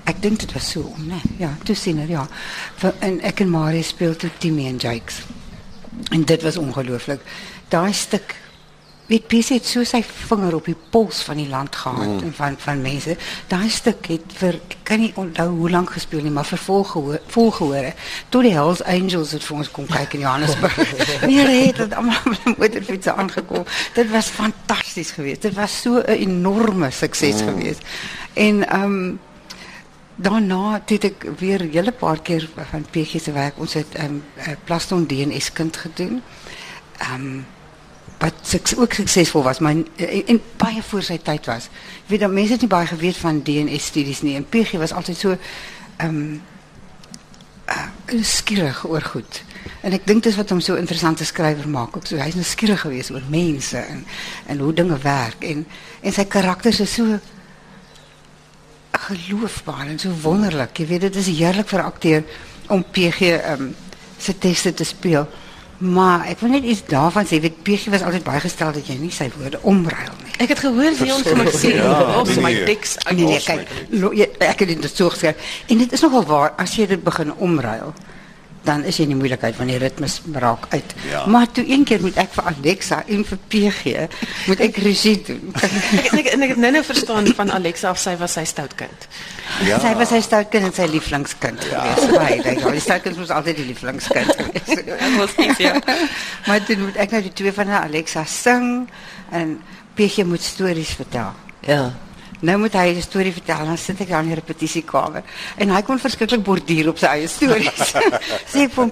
ek 0.05 0.21
dink 0.21 0.39
dit 0.39 0.53
was 0.53 0.69
so 0.71 0.81
om, 0.81 1.05
né? 1.07 1.21
Ja, 1.37 1.51
toe 1.63 1.75
sien 1.75 1.99
er, 1.99 2.09
ja. 2.09 2.27
Vir- 2.75 2.93
En 2.99 3.21
ek 3.21 3.39
en 3.39 3.49
Marie 3.49 3.83
speel 3.83 4.15
toe 4.15 4.29
Timmy 4.37 4.65
en 4.67 4.77
Jakes. 4.77 5.21
En 6.11 6.23
dit 6.25 6.41
was 6.41 6.57
ongelooflik. 6.57 7.21
Daai 7.69 7.93
stuk 7.93 8.35
weet 9.07 9.27
PC 9.27 9.59
het 9.59 9.67
so 9.69 9.83
sy 9.83 10.01
vinger 10.03 10.55
op 10.57 10.65
die 10.65 10.77
pols 10.89 11.21
van 11.27 11.37
die 11.37 11.47
land 11.49 11.75
gehad 11.75 12.07
mm. 12.07 12.23
en 12.25 12.33
van 12.33 12.55
van 12.57 12.81
mense. 12.81 13.17
Daai 13.47 13.69
stuk 13.69 14.07
het 14.09 14.33
vir 14.39 14.57
ek 14.57 14.77
kan 14.87 14.99
nie 15.01 15.11
onthou 15.15 15.47
hoe 15.49 15.69
lank 15.69 15.93
gespeel 15.93 16.23
nie, 16.25 16.33
maar 16.33 16.45
volgehoor 16.45 17.19
volgehore 17.27 17.93
tot 18.29 18.47
die 18.47 18.53
Hells 18.55 18.83
Angels 18.83 19.35
het 19.37 19.43
vir 19.45 19.57
ons 19.57 19.71
kom 19.71 19.85
kyk 19.89 20.17
in 20.17 20.25
Johannesburg. 20.25 20.79
Nee, 21.25 21.67
het 21.67 21.77
dit 21.77 21.93
almal 21.93 22.31
met 22.31 22.57
motorfiets 22.57 23.07
aangekom. 23.07 23.63
Dit 23.93 24.09
was 24.11 24.27
fantasties 24.33 25.11
geweest. 25.11 25.41
Dit 25.41 25.53
was 25.53 25.81
so 25.81 26.01
'n 26.01 26.19
enorme 26.25 26.91
sukses 26.91 27.41
mm. 27.41 27.47
geweest. 27.47 27.81
En 28.33 28.67
ehm 28.67 28.83
um, 28.83 29.19
Daarna 30.15 30.81
het 30.85 31.03
ek 31.03 31.25
weer 31.39 31.61
'n 31.63 31.71
hele 31.71 31.91
paar 31.91 32.21
keer 32.21 32.49
van 32.71 32.85
PG 32.91 33.19
se 33.21 33.31
werk. 33.31 33.59
Ons 33.59 33.73
het 33.73 33.97
'n 33.97 34.03
um, 34.03 34.23
Plaston 34.63 35.05
DNS 35.05 35.51
kind 35.51 35.77
gedoen. 35.77 36.21
Ehm 36.97 37.13
um, 37.13 37.45
wat 38.17 38.78
ook 38.78 38.93
suksesvol 38.93 39.43
was, 39.43 39.60
maar 39.60 39.71
en, 39.71 39.88
en 40.25 40.41
baie 40.58 40.82
voor 40.84 41.04
sy 41.04 41.17
tyd 41.17 41.45
was. 41.45 41.69
Jy 42.06 42.15
weet 42.15 42.19
dan 42.19 42.34
mense 42.34 42.51
het 42.51 42.62
nie 42.62 42.69
baie 42.71 43.13
van 43.13 43.43
DNS 43.43 43.86
studies 43.86 44.21
nie. 44.21 44.36
En 44.36 44.45
PG 44.49 44.71
was 44.82 44.93
altyd 44.93 45.17
so 45.17 45.38
ehm 45.97 46.15
um, 46.15 46.41
skieurig 48.21 48.86
oor 48.88 49.01
goed. 49.01 49.43
En 49.82 49.93
ek 49.93 50.06
dink 50.06 50.23
dis 50.23 50.36
wat 50.38 50.49
hom 50.49 50.60
so 50.62 50.73
'n 50.73 50.84
interessante 50.86 51.25
skrywer 51.25 51.67
maak. 51.69 51.97
Ook 51.97 52.06
so 52.06 52.17
hy's 52.17 52.36
nou 52.36 52.43
skieurig 52.43 52.82
geweest 52.82 53.12
oor 53.12 53.23
mense 53.30 53.78
en 53.78 54.06
en 54.45 54.60
hoe 54.60 54.73
dinge 54.73 54.97
werk 54.97 55.43
en 55.43 55.65
sy 56.12 56.25
karakters 56.25 56.80
is 56.80 56.93
so 56.93 57.19
geloofbaar 58.91 59.88
en 59.88 59.99
so 59.99 60.10
wonderlik. 60.21 60.78
Jy 60.78 60.88
weet 60.88 61.01
dit 61.01 61.15
is 61.15 61.28
heerlik 61.28 61.67
vir 61.67 61.80
'n 61.80 61.86
akteur 61.86 62.23
om 62.67 62.84
PG 62.84 63.21
ehm 63.21 63.62
um, 63.62 63.75
se 64.17 64.38
tekste 64.38 64.73
te 64.73 64.84
speel. 64.84 65.28
Maar 65.77 66.25
ek 66.31 66.39
wil 66.39 66.49
net 66.55 66.63
iets 66.63 66.85
daarvan 66.88 67.25
sê, 67.27 67.39
weet 67.43 67.63
PG 67.67 67.89
was 67.91 68.03
altyd 68.07 68.23
baie 68.23 68.39
gestel 68.39 68.71
dat 68.71 68.88
jy 68.88 68.95
nie 68.99 69.11
sy 69.11 69.27
woorde 69.35 69.59
omruil 69.67 70.13
nie. 70.23 70.31
Ek 70.39 70.53
het 70.53 70.61
gehoor 70.63 70.95
Dion 70.95 71.23
vir 71.23 71.38
my 71.38 71.45
sê, 71.51 71.75
Ja, 71.75 72.15
"Los 72.15 72.29
nee, 72.31 72.43
my 72.43 72.51
nee. 72.53 72.63
teks 72.63 72.97
uit." 73.03 73.17
Nee, 73.17 73.25
nee, 73.25 73.39
kyk, 73.43 73.67
lo, 73.89 74.11
jy, 74.13 74.29
ek 74.39 74.59
het 74.59 74.81
dit 74.81 74.95
so 74.95 75.09
geskryf. 75.09 75.35
En 75.67 75.77
dit 75.77 75.91
is 75.91 76.01
nogal 76.01 76.25
waar 76.25 76.53
as 76.57 76.75
jy 76.75 76.88
dit 76.88 77.03
begin 77.03 77.33
omruil, 77.35 77.93
dan 78.65 78.84
is 78.84 78.97
jy 78.97 79.06
in 79.06 79.13
die 79.13 79.19
moeilikheid 79.19 79.60
die 79.65 79.78
ritmes 79.82 80.19
raak 80.34 80.65
uit. 80.69 80.93
Ja. 81.10 81.25
Maar 81.30 81.51
toe 81.51 81.63
een 81.69 81.84
keer 81.88 82.01
moet 82.01 82.17
ek 82.21 82.34
vir 82.36 82.49
Alexa 82.51 83.04
en 83.08 83.23
vir 83.25 83.39
PG 83.51 83.93
moet 84.49 84.63
ek 84.65 84.80
regie 84.84 85.15
doen. 85.25 85.54
Ek 86.06 86.13
ek, 86.19 86.28
en 86.34 86.43
ek 86.45 86.54
het 86.54 86.60
nou-nou 86.62 86.82
verstaan 86.86 87.28
van 87.38 87.51
Alexa 87.51 87.91
of 87.93 87.99
sy 87.99 88.15
was 88.19 88.36
sy 88.38 88.43
stout 88.47 88.75
kind. 88.80 89.08
Ja. 89.65 89.80
Sy 89.82 89.93
was 89.97 90.12
sy 90.13 90.21
stoutkind 90.25 90.69
en 90.69 90.73
sy 90.75 90.88
lieflingskind 90.89 91.62
geweest. 91.63 92.13
Baie, 92.13 92.39
ja, 92.41 92.71
die 92.75 92.84
stoutkind 92.84 93.19
was 93.19 93.34
altyd 93.34 93.62
die 93.62 93.67
lieflingskind 93.69 94.32
geweest. 94.39 94.84
Ek 95.06 95.17
was 95.19 95.36
nie 95.39 95.51
ja. 95.62 95.75
maar 96.47 96.63
toe 96.65 96.78
moet 96.82 96.97
ek 97.01 97.13
nou 97.15 97.21
die 97.25 97.34
twee 97.36 97.54
van 97.56 97.71
Alexa 97.80 98.25
sing 98.30 98.88
en 99.36 99.58
PG 99.95 100.25
moet 100.28 100.43
stories 100.43 100.95
vertel. 100.97 101.32
Ja. 101.65 101.93
Nou 102.45 102.58
moet 102.62 102.73
hy 102.77 102.93
'n 102.93 103.01
storie 103.01 103.34
vertel, 103.34 103.65
dan 103.65 103.77
sit 103.77 104.01
ek 104.01 104.10
daar 104.10 104.21
in 104.21 104.34
die 104.34 104.38
repetisiekamer 104.38 105.23
en 105.58 105.69
hy 105.69 105.81
kon 105.81 105.99
verskriklik 105.99 106.43
borduur 106.43 106.89
op 106.89 106.97
sy 106.97 107.08
eie 107.08 107.27
stories. 107.27 107.95
Sê 108.51 108.67
ek 108.67 108.73
vir 108.75 108.84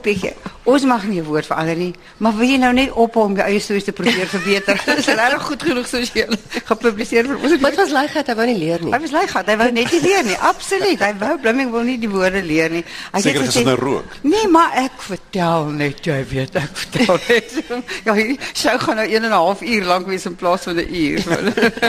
Ons 0.65 0.83
mag 0.87 1.03
nie 1.03 1.19
'n 1.19 1.25
woord 1.25 1.45
verander 1.45 1.75
nie, 1.75 1.93
maar 2.17 2.33
wil 2.37 2.47
jy 2.47 2.57
nou 2.57 2.71
net 2.73 2.91
ophou 2.91 3.23
om 3.25 3.35
jou 3.35 3.45
eie 3.45 3.59
stories 3.59 3.83
te 3.83 3.91
probeer 3.91 4.27
verbeter? 4.27 4.79
Dis 4.95 5.05
regtig 5.05 5.41
goed 5.43 5.63
genoeg 5.63 5.87
soos 5.87 6.11
jy 6.13 6.27
gepubliseer 6.65 7.25
vir 7.27 7.37
ons. 7.43 7.59
Wat 7.61 7.75
was 7.75 7.89
Leigat? 7.91 8.27
Hy 8.27 8.35
wou 8.35 8.45
nie 8.45 8.57
leer 8.57 8.79
nie. 8.81 8.91
Hy 8.93 8.99
was 8.99 9.11
gehad. 9.11 9.47
Hy 9.47 9.57
wou 9.57 9.71
net 9.71 9.91
nie 9.91 10.01
leer 10.01 10.23
nie. 10.23 10.37
Absoluut. 10.39 10.99
Hy 10.99 11.13
wou 11.19 11.37
Blomming 11.43 11.71
wil 11.71 11.83
nie 11.83 11.97
die 11.99 12.09
woorde 12.09 12.41
leer 12.43 12.69
nie. 12.69 12.83
Hy 13.11 13.17
het 13.19 13.23
Seker 13.23 13.39
net 13.41 13.47
is 13.49 13.53
dit 13.53 13.63
gesê- 13.63 13.65
nou 13.67 13.75
rook. 13.79 14.05
Nee, 14.23 14.47
maar 14.47 14.71
ek 14.75 15.01
vertel 15.01 15.65
net, 15.65 15.99
jy 16.05 16.25
weet, 16.31 16.55
ek 16.55 16.71
vertel 16.73 17.19
net. 17.29 17.51
ja, 18.05 18.13
hierdie 18.13 18.39
show 18.53 18.79
gaan 18.79 18.95
nou 18.95 19.07
1 19.07 19.15
en 19.23 19.29
'n 19.29 19.31
half 19.31 19.61
uur 19.61 19.83
lank 19.83 20.07
wees 20.07 20.25
in 20.25 20.35
plaas 20.35 20.63
van 20.63 20.75
'n 20.79 20.87
uur. 20.95 21.19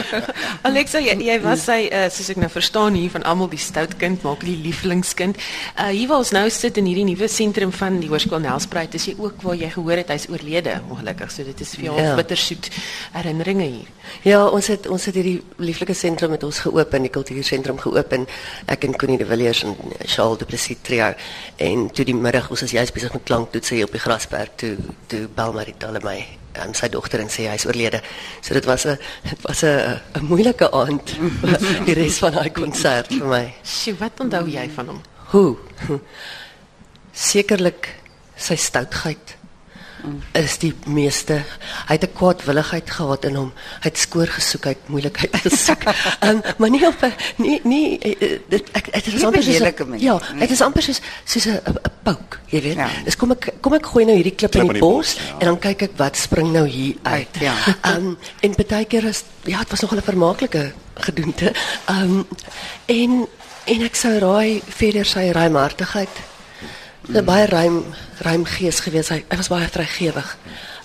Alexa, 0.67 0.99
jy, 0.99 1.15
jy 1.23 1.39
was 1.43 1.63
sy 1.65 1.87
uh, 1.91 2.09
soos 2.09 2.29
ek 2.29 2.37
nou 2.41 2.49
verstaan 2.49 2.93
hier 2.97 3.09
van 3.13 3.23
almal 3.23 3.49
die 3.49 3.57
stout 3.61 3.95
kind, 4.01 4.21
maak 4.23 4.43
die 4.45 4.57
lievelingskind. 4.63 5.37
Uh 5.79 5.87
hier 5.95 6.07
waar 6.07 6.17
ons 6.23 6.31
nou 6.31 6.49
sit 6.49 6.77
in 6.77 6.85
hierdie 6.85 7.05
nuwe 7.05 7.27
sentrum 7.31 7.71
van 7.71 7.99
die 7.99 8.09
Hoërskool 8.09 8.39
Nelspruit, 8.65 8.93
is 8.97 9.05
jy 9.05 9.13
ook 9.21 9.41
waar 9.45 9.55
jy 9.55 9.67
gehoor 9.69 9.99
het 10.01 10.09
hy's 10.09 10.25
oorlede, 10.31 10.79
ongelukkig. 10.89 11.29
So 11.31 11.43
dit 11.45 11.59
is 11.61 11.73
vir 11.75 11.83
jou 11.85 11.95
Ja. 12.01 12.15
bittersoet 12.15 12.69
herinneringe 13.13 13.63
hier. 13.63 13.87
Ja, 14.23 14.47
ons 14.47 14.67
het 14.67 14.87
ons 14.87 15.05
het 15.05 15.13
hierdie 15.15 15.43
lieflike 15.57 15.93
sentrum 15.93 16.31
met 16.31 16.43
ons 16.43 16.59
geopen, 16.59 17.01
die 17.01 17.09
kultuursentrum 17.11 17.77
geopen. 17.77 18.25
Ek 18.67 18.83
en 18.83 18.97
Connie 18.97 19.17
de 19.17 19.25
Villiers 19.25 19.63
en 19.63 19.75
Charles 20.05 20.37
du 20.39 20.45
Plessis 20.45 20.77
trio. 20.81 21.13
En 21.57 21.91
toe 21.91 22.05
die 22.05 22.15
middag 22.15 22.49
ons 22.49 22.61
is 22.63 22.71
juist 22.71 22.93
besig 22.93 23.13
met 23.13 23.23
klanktoets 23.23 23.69
hier 23.69 23.85
op 23.85 23.91
die 23.91 23.99
grasperk 23.99 24.57
toe 24.57 24.77
toe 25.07 25.27
bel 25.35 25.53
Maritale 25.53 25.99
my 26.03 26.25
en 26.53 26.73
sy 26.73 26.87
dogter 26.89 27.19
en 27.19 27.27
sê 27.29 27.47
hy's 27.49 27.65
oorlede. 27.65 28.01
So 28.41 28.53
dit 28.53 28.65
was 28.65 28.85
'n 28.85 28.97
dit 29.29 29.41
was 29.41 29.61
'n 29.63 30.01
'n 30.15 30.25
moeilike 30.25 30.71
aand. 30.71 31.15
die 31.85 31.93
res 31.93 32.17
van 32.17 32.33
daai 32.33 32.49
konsert 32.51 33.07
vir 33.13 33.27
my. 33.27 33.53
Sjoe, 33.63 33.95
wat 33.99 34.19
onthou 34.19 34.47
jy 34.47 34.69
van 34.69 34.87
hom? 34.87 35.01
Hoe? 35.31 35.55
Sekerlik 37.13 38.03
sy 38.37 38.55
stoutheid 38.55 39.37
is 40.37 40.57
die 40.61 40.73
meeste. 40.85 41.39
Hy 41.87 41.95
het 41.97 42.03
'n 42.03 42.13
kwaadwilligheid 42.13 42.89
gehad 42.91 43.25
in 43.25 43.35
hom. 43.35 43.53
Hy 43.81 43.89
het 43.89 43.97
skoor 43.97 44.27
gesoek, 44.27 44.63
hy 44.63 44.69
het 44.69 44.87
moeilikheid 44.87 45.35
gesoek. 45.45 45.81
um, 46.21 46.41
maar 46.57 46.69
nie 46.69 46.85
op 46.87 47.01
'n 47.01 47.13
nie 47.37 47.59
nie 47.63 47.97
eh, 47.99 48.11
eh, 48.21 48.39
dit 48.49 48.69
ek 48.73 48.91
dit 48.93 49.13
is 49.13 49.23
amper 49.23 49.43
soos 49.43 49.59
'n- 49.59 49.97
Ja, 49.99 50.19
nee. 50.31 50.39
dit 50.39 50.51
is 50.51 50.61
amper 50.61 50.83
soos 50.83 51.01
soos 51.25 51.45
'n 51.47 51.61
pouk, 52.03 52.39
jy 52.45 52.61
weet. 52.61 52.75
Ja. 52.75 52.89
Dis 53.03 53.15
kom 53.15 53.31
ek 53.31 53.53
kom 53.61 53.73
ek 53.73 53.85
gooi 53.85 54.05
nou 54.05 54.15
hierdie 54.15 54.35
klip, 54.35 54.51
Klip 54.51 54.63
in 54.63 54.67
die 54.73 54.79
die 54.79 54.81
bos 54.89 55.13
ja. 55.15 55.39
en 55.39 55.45
dan 55.45 55.59
kyk 55.59 55.81
ek 55.81 55.91
wat 55.97 56.17
spring 56.17 56.51
nou 56.51 56.67
hier 56.67 56.95
uit. 57.03 57.27
Ja. 57.39 57.53
Um 57.95 58.17
en 58.41 58.53
baie 58.67 58.85
keer 58.85 59.05
is 59.05 59.23
ja, 59.43 59.57
dit 59.59 59.69
was 59.69 59.79
nogal 59.81 59.97
'n 59.97 60.01
vermaaklike 60.03 60.71
gedoente. 60.95 61.51
Um 61.89 62.27
en 62.85 63.27
en 63.65 63.81
ek 63.81 63.95
sou 63.95 64.19
raai 64.19 64.61
verder 64.67 65.05
sy 65.05 65.31
ruimhartigheid. 65.31 66.09
'n 67.07 67.25
baie 67.25 67.45
ruim 67.45 67.83
ruim 68.17 68.45
gees 68.45 68.79
gewees. 68.79 69.09
Hy, 69.09 69.23
hy 69.29 69.37
was 69.37 69.47
baie 69.47 69.67
vrygewig 69.67 70.37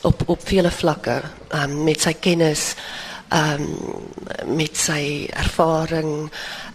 op 0.02 0.22
op 0.26 0.40
vele 0.44 0.70
vlakke, 0.70 1.22
um, 1.54 1.84
met 1.84 2.00
sy 2.00 2.12
kennis, 2.12 2.74
um, 3.28 3.68
met 4.56 4.76
sy 4.76 5.28
ervaring, 5.32 6.30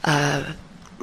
uh 0.08 0.46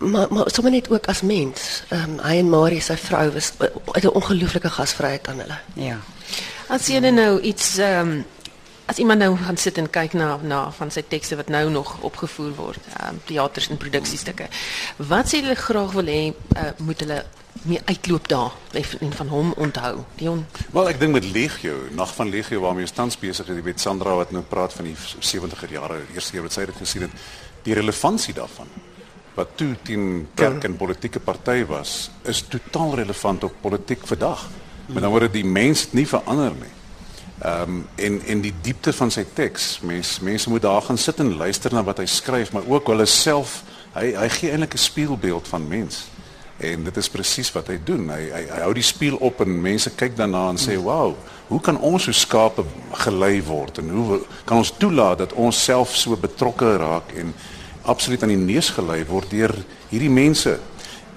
maar 0.03 0.27
maar 0.31 0.51
sommer 0.51 0.73
net 0.73 0.91
ook 0.91 1.07
as 1.07 1.21
mens. 1.23 1.83
Um, 1.93 2.19
hy 2.19 2.37
en 2.37 2.49
Marie 2.51 2.81
sy 2.81 2.97
vrou 2.97 3.31
was 3.31 3.53
het 3.93 4.05
'n 4.05 4.09
ongelooflike 4.09 4.71
gasvryheid 4.71 5.29
aan 5.29 5.39
hulle. 5.39 5.59
ja. 5.75 5.99
As 6.69 6.87
jy 6.87 6.99
nou 6.99 7.41
iets 7.41 7.79
ehm 7.79 8.09
um, 8.09 8.25
as 8.93 8.99
iemand 9.01 9.23
nou 9.25 9.37
gaan 9.41 9.57
sit 9.57 9.79
en 9.81 9.89
kyk 9.91 10.13
na 10.19 10.35
na 10.45 10.65
van 10.77 10.91
sy 10.93 11.01
tekste 11.09 11.37
wat 11.41 11.49
nou 11.53 11.65
nog 11.73 11.95
opgevoer 12.05 12.51
word, 12.59 12.89
ehm 12.93 13.15
um, 13.15 13.21
teaters 13.29 13.71
en 13.73 13.81
produksiestukke. 13.81 14.49
Wat 15.13 15.31
sê 15.31 15.41
hulle 15.41 15.57
graag 15.57 15.95
wil 15.97 16.11
hê 16.13 16.21
uh, 16.33 16.67
moet 16.85 17.01
hulle 17.01 17.23
mee 17.69 17.81
uitloop 17.89 18.29
daar 18.29 18.53
en 18.77 19.15
van 19.21 19.33
hom 19.33 19.55
onthou? 19.57 20.03
Dion. 20.21 20.45
Wel, 20.75 20.91
ek 20.93 21.01
dink 21.01 21.17
met 21.17 21.29
Legio, 21.33 21.79
Nag 21.97 22.13
van 22.19 22.29
Legio 22.29 22.61
waarmee 22.67 22.85
ons 22.89 22.97
tans 22.97 23.17
besig 23.17 23.49
is, 23.49 23.57
jy 23.57 23.65
weet 23.71 23.81
Sandra 23.81 24.19
wat 24.19 24.35
nou 24.37 24.45
praat 24.49 24.77
van 24.77 24.91
die 24.91 24.97
70er 24.99 25.73
jare, 25.73 26.03
die 26.11 26.19
eerste 26.19 26.37
keer 26.37 26.45
wat 26.49 26.59
sy 26.59 26.67
dit 26.69 26.83
gesien 26.85 27.07
het, 27.07 27.25
die 27.65 27.79
relevantie 27.79 28.37
daarvan 28.37 28.69
wat 29.33 29.55
toe 29.57 29.71
teen 29.81 30.27
kerk 30.37 30.67
en 30.69 30.77
politieke 30.77 31.21
party 31.25 31.63
was, 31.65 32.11
is 32.29 32.43
totaal 32.53 32.99
relevant 33.01 33.49
op 33.49 33.55
politiek 33.65 34.05
vandag. 34.05 34.45
Met 34.91 34.99
ander 34.99 35.15
woorde, 35.15 35.33
die 35.33 35.47
mens 35.49 35.87
het 35.87 35.95
nie 35.97 36.05
verander 36.05 36.53
nie. 36.59 36.75
Ehm 37.43 37.63
um, 37.63 37.87
en 37.95 38.23
en 38.27 38.41
die 38.41 38.55
diepte 38.63 38.93
van 38.93 39.11
sy 39.11 39.25
teks. 39.35 39.81
Mense 39.83 40.23
mense 40.23 40.49
moet 40.49 40.63
daar 40.63 40.83
gaan 40.83 40.99
sit 40.99 41.19
en 41.19 41.37
luister 41.37 41.73
na 41.75 41.83
wat 41.83 41.99
hy 41.99 42.07
skryf, 42.07 42.53
maar 42.53 42.69
ook 42.69 42.87
hulle 42.87 43.07
self. 43.07 43.63
Hy 43.97 44.13
hy 44.15 44.29
gee 44.29 44.51
eintlik 44.51 44.75
'n 44.75 44.79
spieelbeeld 44.79 45.49
van 45.49 45.69
mens. 45.69 46.05
En 46.57 46.85
dit 46.85 46.97
is 46.97 47.11
presies 47.11 47.53
wat 47.53 47.67
hy 47.67 47.81
doen. 47.85 48.11
Hy, 48.11 48.31
hy 48.31 48.45
hy 48.47 48.61
hou 48.63 48.73
die 48.75 48.87
spieël 48.87 49.17
op 49.17 49.41
en 49.41 49.61
mense 49.61 49.91
kyk 49.91 50.17
daarna 50.17 50.49
en 50.49 50.59
sê, 50.59 50.79
"Wow, 50.79 51.17
hoe 51.49 51.61
kan 51.61 51.81
ons 51.81 52.03
so 52.03 52.13
skape 52.13 52.65
gelei 52.93 53.43
word 53.43 53.79
en 53.79 53.91
hoe 53.91 54.21
kan 54.45 54.57
ons 54.57 54.75
toelaat 54.79 55.19
dat 55.19 55.33
ons 55.33 55.65
self 55.65 55.97
so 55.97 56.17
betrokke 56.17 56.77
raak 56.77 57.13
en 57.17 57.35
absoluut 57.83 58.23
aan 58.23 58.29
die 58.29 58.55
neus 58.55 58.71
gelei 58.71 59.05
word 59.05 59.31
deur 59.31 59.55
hierdie 59.89 60.11
mense?" 60.11 60.59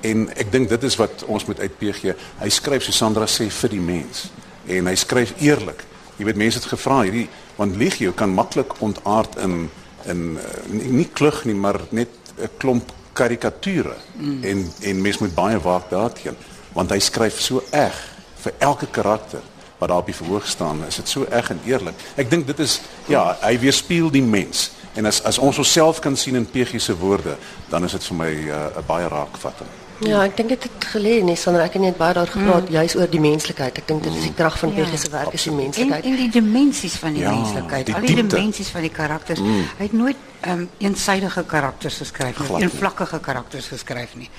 En 0.02 0.30
ek 0.36 0.52
dink 0.52 0.70
dit 0.70 0.84
is 0.84 0.96
wat 0.96 1.24
ons 1.24 1.46
moet 1.46 1.60
uit 1.60 1.78
PG. 1.78 2.16
Hy 2.40 2.50
skryf 2.50 2.84
so 2.84 2.92
Sandra 2.92 3.26
sê 3.26 3.50
vir 3.50 3.70
die 3.70 3.80
mens 3.80 4.32
en 4.68 4.88
hy 4.88 4.96
skryf 4.96 5.34
eerlik. 5.38 5.86
Jy 6.18 6.26
weet 6.26 6.40
mense 6.40 6.60
het 6.60 6.68
gevra 6.68 7.02
hierdie 7.02 7.28
want 7.56 7.76
Legio 7.76 8.12
kan 8.12 8.34
maklik 8.34 8.82
ontaard 8.84 9.36
in 9.36 9.70
in 10.06 10.38
uh, 10.38 10.44
nie, 10.70 10.92
nie 11.02 11.08
klug 11.10 11.46
nie, 11.46 11.56
maar 11.56 11.80
net 11.90 12.10
'n 12.38 12.50
klomp 12.58 12.92
karikature. 13.14 13.96
Mm. 14.14 14.44
En 14.44 14.72
en 14.82 15.02
mense 15.02 15.24
moet 15.24 15.36
baie 15.36 15.60
waak 15.60 15.90
daarteen 15.90 16.36
want 16.74 16.92
hy 16.92 17.00
skryf 17.00 17.40
so 17.40 17.64
eg 17.72 17.96
vir 18.44 18.54
elke 18.60 18.88
karakter 18.92 19.40
wat 19.78 19.90
daar 19.90 19.98
op 19.98 20.06
die 20.06 20.16
verhoog 20.16 20.48
staan. 20.48 20.84
Is 20.88 20.96
dit 20.96 21.10
so 21.10 21.26
eg 21.30 21.50
en 21.50 21.60
eerlik? 21.66 21.96
Ek 22.16 22.30
dink 22.30 22.48
dit 22.48 22.60
is 22.60 22.82
ja, 23.08 23.38
hy 23.42 23.60
weerspieël 23.60 24.12
die 24.12 24.24
mens. 24.24 24.72
En 24.96 25.06
as 25.06 25.24
as 25.24 25.38
ons 25.38 25.58
onsself 25.58 26.00
kan 26.00 26.16
sien 26.18 26.36
in 26.36 26.46
PG 26.46 26.80
se 26.82 26.98
woorde, 26.98 27.38
dan 27.70 27.84
is 27.84 27.92
dit 27.92 28.04
vir 28.04 28.16
my 28.16 28.32
'n 28.32 28.48
uh, 28.48 28.86
baie 28.88 29.08
raakvatting. 29.08 29.85
Ja, 30.04 30.24
ek 30.26 30.36
dink 30.38 30.50
dit 30.50 30.64
het 30.64 30.86
geleer 30.92 31.24
nie 31.24 31.36
sonder 31.40 31.62
ek 31.64 31.74
het 31.78 31.82
net 31.82 31.96
baie 31.98 32.14
daar 32.18 32.28
gepraat 32.28 32.66
mm. 32.68 32.74
juis 32.76 32.96
oor 33.00 33.08
die 33.10 33.20
menslikheid. 33.24 33.78
Ek 33.80 33.88
dink 33.88 34.04
dit 34.04 34.14
is 34.20 34.26
die 34.28 34.34
krag 34.36 34.58
van 34.60 34.74
PG 34.76 34.98
se 35.00 35.10
werk 35.14 35.32
is 35.38 35.44
die 35.48 35.52
En, 35.54 35.58
menslikheid. 35.62 36.04
en 36.10 36.16
die 36.20 36.30
dimensies 36.34 36.98
van 37.00 37.14
die 37.16 37.22
Ja, 37.24 37.32
menslikheid, 37.32 37.86
die 37.86 37.96
al 37.96 38.02
die 38.04 38.16
diepte. 38.16 38.36
dimensies 38.36 38.68
van 38.76 38.82
die 38.82 38.92
karakters. 38.92 39.40
Hy 39.40 39.86
het 39.88 39.94
nooit 39.96 40.18
um, 40.48 40.68
eensidige 40.84 41.44
karakters 41.48 41.98
geskryf 42.04 42.38
nie, 42.40 42.48
Glad 42.48 42.60
nie. 42.60 42.68
eenvlakkige 42.70 43.20
karakters 43.20 43.68
geskryf 43.72 44.16
nie. 44.20 44.30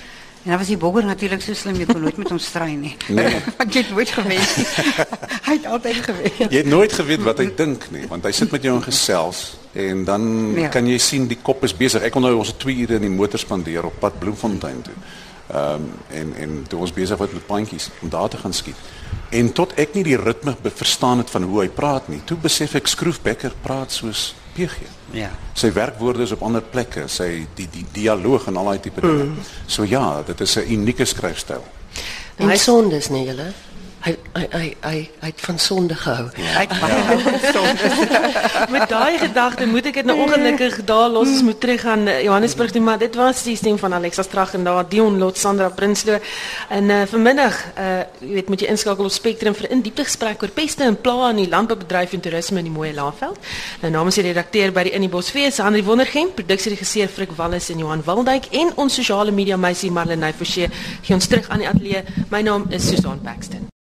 En 0.44 0.52
dan 0.52 0.58
was 0.60 0.68
die 0.70 0.76
Bogger 0.78 1.02
natuurlik 1.04 1.40
so 1.42 1.54
slim 1.58 1.74
jy 1.80 1.86
kon 1.88 2.00
nooit 2.04 2.16
met 2.20 2.28
hom 2.30 2.38
stry 2.38 2.74
nie. 2.78 2.92
Nee. 3.08 3.40
Want 3.58 3.72
jy 3.74 3.80
het 3.82 3.90
nooit 3.90 4.08
gewen 4.14 4.28
nie. 4.28 4.66
hy 5.48 5.56
het 5.56 5.66
altyd 5.66 5.96
gewen. 6.04 6.30
Jy 6.52 6.56
het 6.60 6.66
nooit 6.70 6.92
geweet 6.92 7.22
wat 7.26 7.38
hy 7.42 7.48
dink 7.56 7.88
nie, 7.90 8.04
want 8.06 8.24
hy 8.28 8.30
sit 8.36 8.52
met 8.54 8.62
jou 8.62 8.76
in 8.76 8.82
gesels 8.84 9.56
en 9.74 10.04
dan 10.04 10.52
Ja. 10.54 10.60
ja. 10.60 10.68
kan 10.68 10.86
jy 10.86 10.98
sien 11.02 11.26
die 11.26 11.38
kop 11.42 11.64
is 11.64 11.74
besig. 11.74 12.02
Ek 12.06 12.14
onthou 12.14 12.36
ons 12.38 12.52
het 12.52 12.58
2 12.62 12.76
ure 12.84 12.94
in 13.00 13.08
die 13.08 13.10
motor 13.10 13.38
spandeer 13.42 13.88
op 13.88 13.98
pad 14.00 14.20
Bloemfontein 14.22 14.82
toe. 14.86 14.94
Ehm 15.46 15.74
um, 15.74 15.92
en 16.10 16.34
en 16.36 16.64
toe 16.68 16.80
ons 16.80 16.92
besig 16.92 17.18
was 17.18 17.32
met 17.32 17.46
plantjies 17.46 17.90
om 18.02 18.08
daar 18.08 18.28
te 18.28 18.36
gaan 18.36 18.52
skiet. 18.52 18.76
En 19.30 19.52
tot 19.52 19.72
ek 19.78 19.94
nie 19.94 20.02
die 20.04 20.16
ritme 20.16 20.54
verstaan 20.74 21.18
het 21.18 21.30
van 21.30 21.42
hoe 21.42 21.60
hy 21.60 21.68
praat 21.68 22.08
nie, 22.08 22.20
toe 22.24 22.36
besef 22.36 22.74
ek 22.74 22.86
Skroefbekker 22.86 23.52
praat 23.62 23.92
soos 23.92 24.34
PG. 24.54 24.86
Ja. 25.10 25.30
Sy 25.54 25.72
werkwoorde 25.72 26.22
is 26.22 26.32
op 26.32 26.42
ander 26.42 26.62
plekke, 26.62 27.06
sy 27.08 27.46
die 27.54 27.68
die 27.72 27.84
dialoog 27.92 28.46
en 28.46 28.56
al 28.56 28.64
daai 28.72 28.80
tipe 28.80 29.00
dinge. 29.00 29.28
So 29.66 29.84
ja, 29.84 30.22
dit 30.26 30.40
is 30.40 30.56
'n 30.56 30.72
unieke 30.72 31.04
skryfstyl. 31.04 31.64
En 32.36 32.48
Hy- 32.48 32.56
sondes 32.56 33.08
nee 33.08 33.24
julle. 33.24 33.52
Hy 34.36 34.74
hy 34.84 34.96
hy 35.20 35.28
het 35.30 35.40
van 35.40 35.58
sonde 35.58 35.94
gehou. 35.96 36.26
Hy 36.36 36.64
het 36.66 36.72
baie 36.82 36.96
ja. 37.40 38.66
Met 38.70 38.88
daai 38.88 39.18
gedagte 39.18 39.66
moet 39.66 39.86
ek 39.88 40.00
dit 40.00 40.08
nou 40.08 40.16
ongelukkig 40.26 40.82
daar 40.88 41.08
los 41.12 41.30
ons 41.32 41.44
moet 41.46 41.60
terug 41.60 41.84
aan 41.88 42.04
eh, 42.10 42.22
Johannesburg 42.26 42.74
toe, 42.74 42.82
maar 42.84 42.98
dit 43.00 43.14
was 43.16 43.42
die 43.46 43.56
stem 43.56 43.78
van 43.80 43.96
Alexa 43.96 44.22
Strag 44.26 44.52
en 44.58 44.66
daar 44.66 44.84
Dion 44.88 45.16
Lot 45.18 45.38
Sandra 45.38 45.68
Prinsloo. 45.68 46.18
En 46.68 46.90
uh, 46.92 47.02
vanmiddag, 47.08 47.62
uh 47.78 47.84
jy 48.20 48.32
weet, 48.36 48.48
moet 48.52 48.60
jy 48.60 48.68
inskakel 48.70 49.08
op 49.08 49.12
Spectrum 49.14 49.54
vir 49.54 49.68
'n 49.72 49.82
diepte 49.82 50.04
gesprek 50.04 50.42
oor 50.42 50.52
peste 50.52 50.84
en 50.84 51.00
plaae 51.00 51.30
in 51.30 51.42
die 51.44 51.48
landboubedryf 51.48 52.12
en 52.12 52.20
toerisme 52.20 52.58
in 52.58 52.68
die 52.68 52.72
mooi 52.72 52.92
Laagveld. 52.94 53.38
Nou 53.80 53.92
namens 53.92 54.20
die 54.20 54.26
redakteur 54.26 54.72
by 54.72 54.82
die 54.82 54.92
In 54.96 55.00
die 55.00 55.12
Bosfees, 55.12 55.58
Henri 55.58 55.82
Wondergem, 55.84 56.32
produksieregisseur 56.34 57.08
Frik 57.08 57.32
Wallis 57.36 57.70
en 57.70 57.78
Johan 57.78 58.04
Waldijk 58.04 58.50
en 58.52 58.72
ons 58.76 58.94
sosiale 58.94 59.30
media 59.30 59.56
meisie 59.56 59.90
Marlenae 59.90 60.32
Forsie 60.32 60.68
gee 61.02 61.14
ons 61.14 61.26
terug 61.26 61.48
aan 61.48 61.64
die 61.64 61.68
ateljee. 61.68 62.04
My 62.30 62.42
naam 62.42 62.66
is 62.70 62.88
Susan 62.88 63.20
Paxton. 63.22 63.66